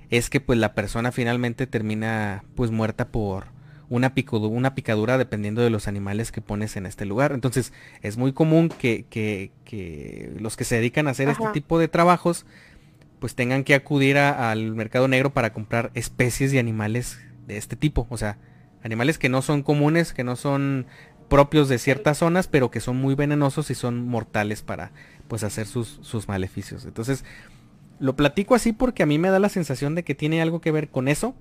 [0.09, 3.45] es que pues la persona finalmente termina pues muerta por
[3.89, 7.33] una, una picadura dependiendo de los animales que pones en este lugar.
[7.33, 11.87] Entonces es muy común que, que, los que se dedican a hacer este tipo de
[11.87, 12.45] trabajos
[13.19, 18.07] pues tengan que acudir al mercado negro para comprar especies de animales de este tipo.
[18.09, 18.37] O sea,
[18.83, 20.87] animales que no son comunes, que no son
[21.29, 24.91] propios de ciertas zonas, pero que son muy venenosos y son mortales para
[25.31, 26.83] pues hacer sus, sus maleficios.
[26.83, 27.23] Entonces,
[28.01, 30.73] lo platico así porque a mí me da la sensación de que tiene algo que
[30.73, 31.33] ver con eso.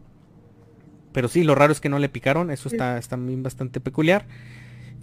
[1.10, 4.26] Pero sí, lo raro es que no le picaron, eso está, está bastante peculiar.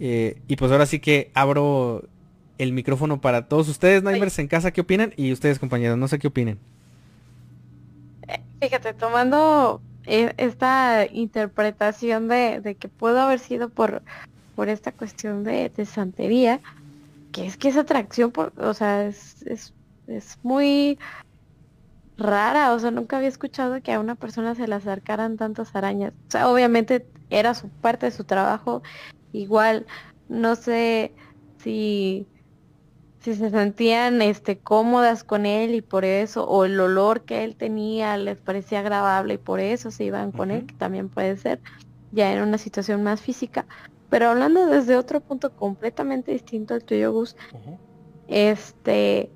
[0.00, 2.08] Eh, y pues ahora sí que abro
[2.56, 5.12] el micrófono para todos ustedes, Nightmares en casa, ¿qué opinan?
[5.18, 6.58] Y ustedes, compañeros, no sé qué opinen.
[8.26, 14.00] Eh, fíjate, tomando eh, esta interpretación de, que pudo haber sido por,
[14.56, 16.62] por esta cuestión de, santería,
[17.32, 19.74] que es que esa atracción, por, o sea, es, es,
[20.06, 20.98] es muy
[22.16, 26.12] rara, o sea, nunca había escuchado que a una persona se le acercaran tantas arañas.
[26.28, 28.82] O sea, obviamente era su parte de su trabajo,
[29.32, 29.86] igual,
[30.28, 31.12] no sé
[31.58, 32.26] si
[33.20, 37.56] si se sentían este cómodas con él y por eso o el olor que él
[37.56, 41.60] tenía les parecía agradable y por eso se iban con él que también puede ser
[42.12, 43.66] ya en una situación más física
[44.10, 47.36] pero hablando desde otro punto completamente distinto al tuyo Gus
[48.26, 49.30] este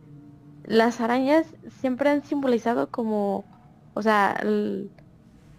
[0.64, 1.46] las arañas
[1.80, 3.44] siempre han simbolizado como
[3.94, 4.40] o sea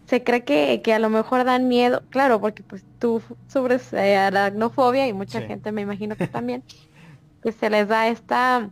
[0.05, 4.17] se cree que, que, a lo mejor dan miedo claro porque pues tú sufres eh,
[4.17, 6.63] aracnofobia y mucha gente me imagino que también
[7.43, 8.69] que se les da esta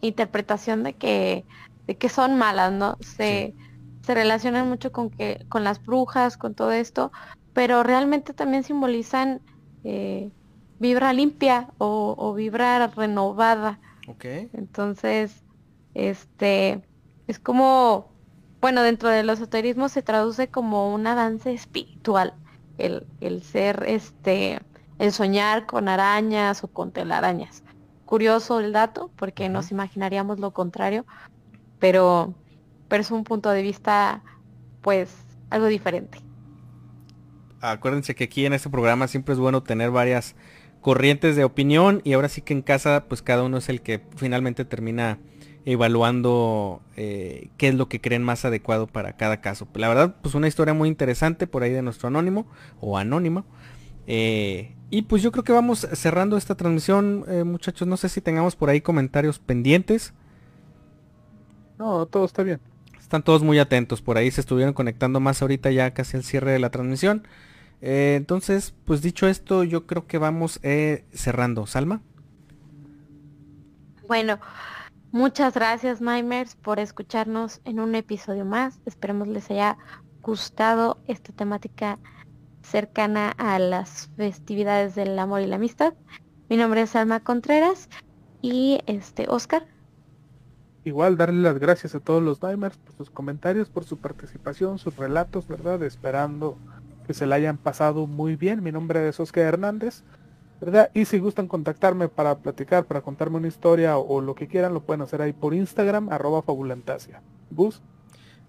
[0.00, 1.44] interpretación de que,
[1.86, 2.96] de que son malas, ¿no?
[3.00, 3.54] Se,
[4.02, 7.12] se relacionan mucho con que, con las brujas, con todo esto,
[7.56, 9.40] pero realmente también simbolizan
[9.82, 10.30] eh,
[10.78, 13.80] vibra limpia o, o vibra renovada.
[14.06, 14.50] Okay.
[14.52, 15.42] Entonces,
[15.94, 16.82] este
[17.26, 18.12] es como,
[18.60, 22.34] bueno, dentro del esoterismo se traduce como un avance espiritual,
[22.76, 24.60] el, el ser este
[24.98, 27.62] el soñar con arañas o con telarañas.
[28.04, 31.06] Curioso el dato, porque nos imaginaríamos lo contrario,
[31.78, 32.34] pero,
[32.88, 34.22] pero es un punto de vista,
[34.82, 35.16] pues,
[35.48, 36.25] algo diferente.
[37.72, 40.36] Acuérdense que aquí en este programa siempre es bueno tener varias
[40.80, 44.02] corrientes de opinión y ahora sí que en casa, pues cada uno es el que
[44.16, 45.18] finalmente termina
[45.64, 49.66] evaluando eh, qué es lo que creen más adecuado para cada caso.
[49.74, 52.46] La verdad, pues una historia muy interesante por ahí de nuestro anónimo
[52.80, 53.44] o anónimo.
[54.06, 57.88] Eh, y pues yo creo que vamos cerrando esta transmisión, eh, muchachos.
[57.88, 60.14] No sé si tengamos por ahí comentarios pendientes.
[61.80, 62.60] No, todo está bien.
[63.00, 64.02] Están todos muy atentos.
[64.02, 67.26] Por ahí se estuvieron conectando más ahorita ya casi al cierre de la transmisión.
[67.80, 71.66] Eh, entonces, pues dicho esto, yo creo que vamos eh, cerrando.
[71.66, 72.00] Salma.
[74.08, 74.38] Bueno,
[75.12, 78.80] muchas gracias, Nightmares, por escucharnos en un episodio más.
[78.86, 79.76] Esperemos les haya
[80.22, 81.98] gustado esta temática
[82.62, 85.94] cercana a las festividades del amor y la amistad.
[86.48, 87.88] Mi nombre es Alma Contreras
[88.42, 89.66] y este Oscar.
[90.84, 94.96] Igual darle las gracias a todos los Dimers por sus comentarios, por su participación, sus
[94.96, 95.82] relatos, ¿verdad?
[95.82, 96.58] Esperando
[97.06, 98.62] que se la hayan pasado muy bien.
[98.62, 100.02] Mi nombre es Oscar Hernández,
[100.60, 100.90] ¿verdad?
[100.94, 104.80] Y si gustan contactarme para platicar, para contarme una historia o, lo que quieran, lo
[104.80, 107.22] pueden hacer ahí por Instagram, arroba fabulantasia.
[107.50, 107.80] Bus.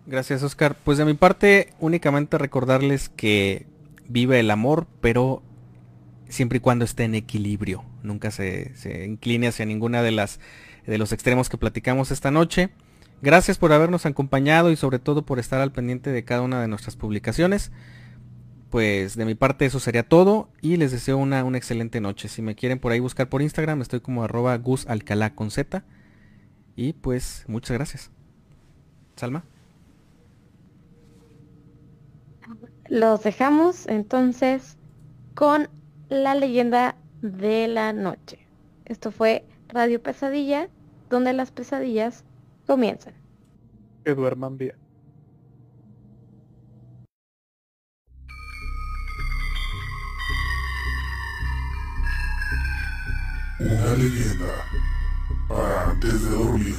[0.06, 0.76] Gracias Oscar.
[0.84, 3.68] Pues de mi parte únicamente recordarles que
[4.08, 5.44] vive el amor, pero
[6.30, 7.84] siempre y cuando esté en equilibrio.
[8.04, 8.74] Nunca se,
[9.06, 10.40] incline hacia ninguna de las
[10.86, 12.70] de los extremos que platicamos esta noche.
[13.22, 16.68] Gracias por habernos acompañado y sobre todo por estar al pendiente de cada una de
[16.68, 17.72] nuestras publicaciones.
[18.70, 22.28] Pues de mi parte eso sería todo y les deseo una, una excelente noche.
[22.28, 25.84] Si me quieren por ahí buscar por Instagram estoy como arroba Gus Alcalá con Z.
[26.76, 28.12] Y pues muchas gracias.
[29.16, 29.44] Salma.
[32.90, 34.78] Los dejamos entonces
[35.34, 35.70] con
[36.10, 38.40] la leyenda de la noche.
[38.86, 40.70] Esto fue Radio Pesadilla,
[41.10, 42.24] donde las pesadillas
[42.66, 43.14] comienzan.
[44.06, 44.76] Que duerman bien.
[53.60, 54.46] Una leyenda
[55.48, 56.76] para antes de dormir.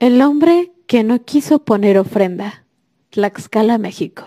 [0.00, 2.63] El hombre que no quiso poner ofrenda.
[3.14, 4.24] Tlaxcala, México.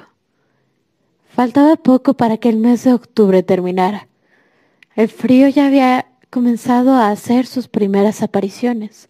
[1.27, 4.07] Faltaba poco para que el mes de octubre terminara.
[4.95, 9.09] El frío ya había comenzado a hacer sus primeras apariciones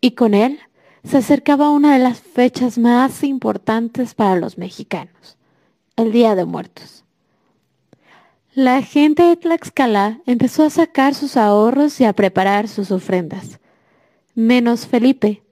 [0.00, 0.58] y con él
[1.06, 5.36] se acercaba una de las fechas más importantes para los mexicanos,
[5.96, 7.04] el Día de Muertos.
[8.54, 13.60] La gente de Tlaxcala empezó a sacar sus ahorros y a preparar sus ofrendas,
[14.34, 15.42] menos Felipe,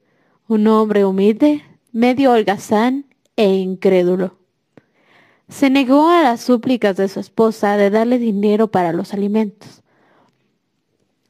[0.48, 1.62] un hombre humilde,
[1.92, 4.36] medio holgazán e incrédulo.
[5.48, 9.82] Se negó a las súplicas de su esposa de darle dinero para los alimentos.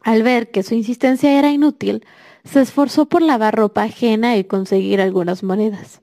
[0.01, 2.05] Al ver que su insistencia era inútil,
[2.45, 6.03] se esforzó por lavar ropa ajena y conseguir algunas monedas.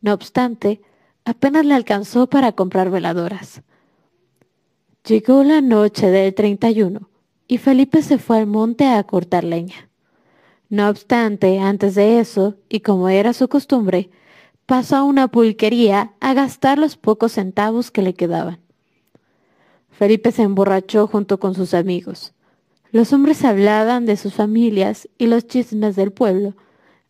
[0.00, 0.80] No obstante,
[1.24, 3.62] apenas le alcanzó para comprar veladoras.
[5.04, 7.08] Llegó la noche del 31
[7.48, 9.88] y Felipe se fue al monte a cortar leña.
[10.68, 14.10] No obstante, antes de eso, y como era su costumbre,
[14.66, 18.58] pasó a una pulquería a gastar los pocos centavos que le quedaban.
[19.90, 22.34] Felipe se emborrachó junto con sus amigos.
[22.90, 26.54] Los hombres hablaban de sus familias y los chismes del pueblo,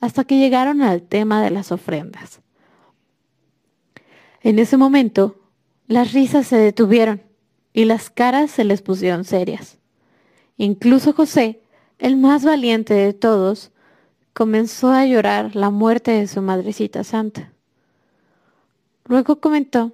[0.00, 2.40] hasta que llegaron al tema de las ofrendas.
[4.42, 5.40] En ese momento,
[5.88, 7.22] las risas se detuvieron
[7.72, 9.78] y las caras se les pusieron serias.
[10.56, 11.62] Incluso José,
[11.98, 13.72] el más valiente de todos,
[14.36, 17.54] comenzó a llorar la muerte de su madrecita santa.
[19.06, 19.92] Luego comentó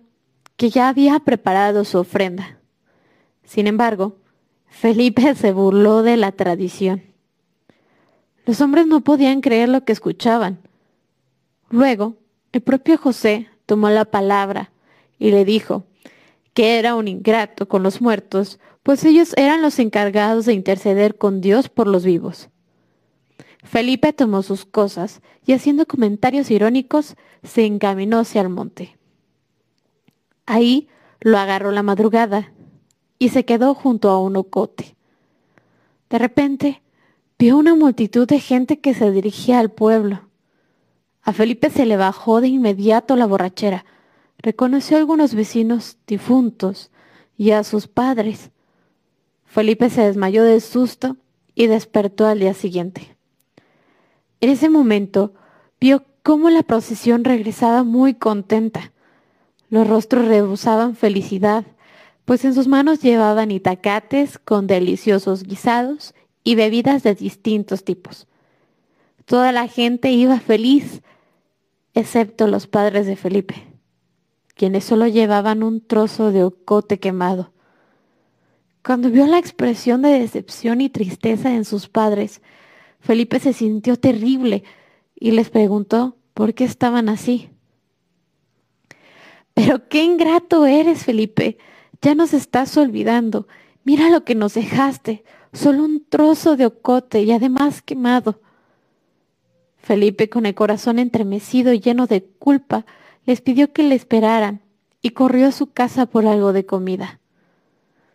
[0.57, 2.59] que ya había preparado su ofrenda.
[3.45, 4.17] Sin embargo,
[4.67, 7.05] Felipe se burló de la tradición.
[8.45, 10.59] Los hombres no podían creer lo que escuchaban.
[11.71, 12.17] Luego,
[12.51, 14.73] el propio José tomó la palabra
[15.21, 15.85] y le dijo
[16.53, 21.41] que era un ingrato con los muertos pues ellos eran los encargados de interceder con
[21.41, 22.49] Dios por los vivos.
[23.63, 28.99] Felipe tomó sus cosas y haciendo comentarios irónicos se encaminó hacia el monte.
[30.47, 30.89] Ahí
[31.21, 32.53] lo agarró la madrugada
[33.19, 34.97] y se quedó junto a un ocote.
[36.11, 36.83] De repente
[37.39, 40.29] vio una multitud de gente que se dirigía al pueblo.
[41.23, 43.85] A Felipe se le bajó de inmediato la borrachera.
[44.39, 46.91] Reconoció a algunos vecinos difuntos
[47.37, 48.51] y a sus padres,
[49.53, 51.19] Felipe se desmayó del susto
[51.55, 53.19] y despertó al día siguiente.
[54.43, 55.33] En ese momento
[55.81, 58.93] vio cómo la procesión regresaba muy contenta.
[59.71, 61.65] Los rostros rebosaban felicidad,
[62.25, 66.13] pues en sus manos llevaban itacates con deliciosos guisados
[66.43, 68.27] y bebidas de distintos tipos.
[69.27, 71.03] Toda la gente iba feliz,
[71.95, 73.55] excepto los padres de Felipe,
[74.57, 77.53] quienes solo llevaban un trozo de ocote quemado.
[78.85, 82.43] Cuando vio la expresión de decepción y tristeza en sus padres,
[83.03, 84.63] Felipe se sintió terrible
[85.15, 87.51] y les preguntó por qué estaban así.
[89.55, 91.59] Pero qué ingrato eres, Felipe.
[92.01, 93.49] Ya nos estás olvidando.
[93.85, 95.25] Mira lo que nos dejaste.
[95.53, 98.41] Solo un trozo de ocote y además quemado.
[99.79, 102.87] Felipe, con el corazón entremecido y lleno de culpa,
[103.27, 104.63] les pidió que le esperaran
[105.03, 107.21] y corrió a su casa por algo de comida.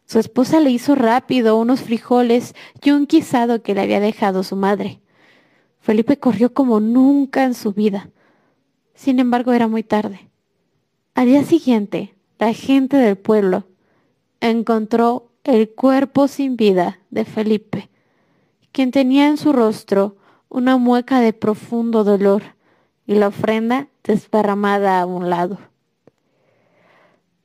[0.08, 4.56] Su esposa le hizo rápido unos frijoles y un guisado que le había dejado su
[4.56, 5.02] madre.
[5.82, 8.10] Felipe corrió como nunca en su vida.
[8.94, 10.30] Sin embargo, era muy tarde.
[11.14, 13.68] Al día siguiente, la gente del pueblo
[14.40, 17.90] encontró el cuerpo sin vida de Felipe,
[18.72, 20.16] quien tenía en su rostro
[20.48, 22.44] una mueca de profundo dolor
[23.06, 25.58] y la ofrenda desparramada a un lado.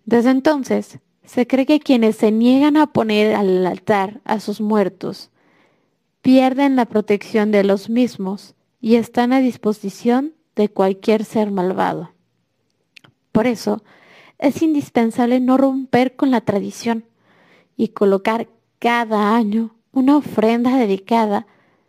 [0.05, 5.31] Desde entonces, se cree que quienes se niegan a poner al altar a sus muertos
[6.21, 12.13] pierden la protección de los mismos y están a disposición de cualquier ser malvado.
[13.33, 13.83] Por eso,
[14.39, 17.05] es indispensable no romper con la tradición
[17.77, 21.47] y colocar cada año una ofrenda dedicada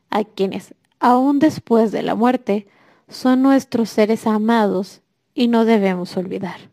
[0.09, 2.67] a quienes, aún después de la muerte,
[3.07, 5.01] son nuestros seres amados
[5.33, 6.72] y no debemos olvidar.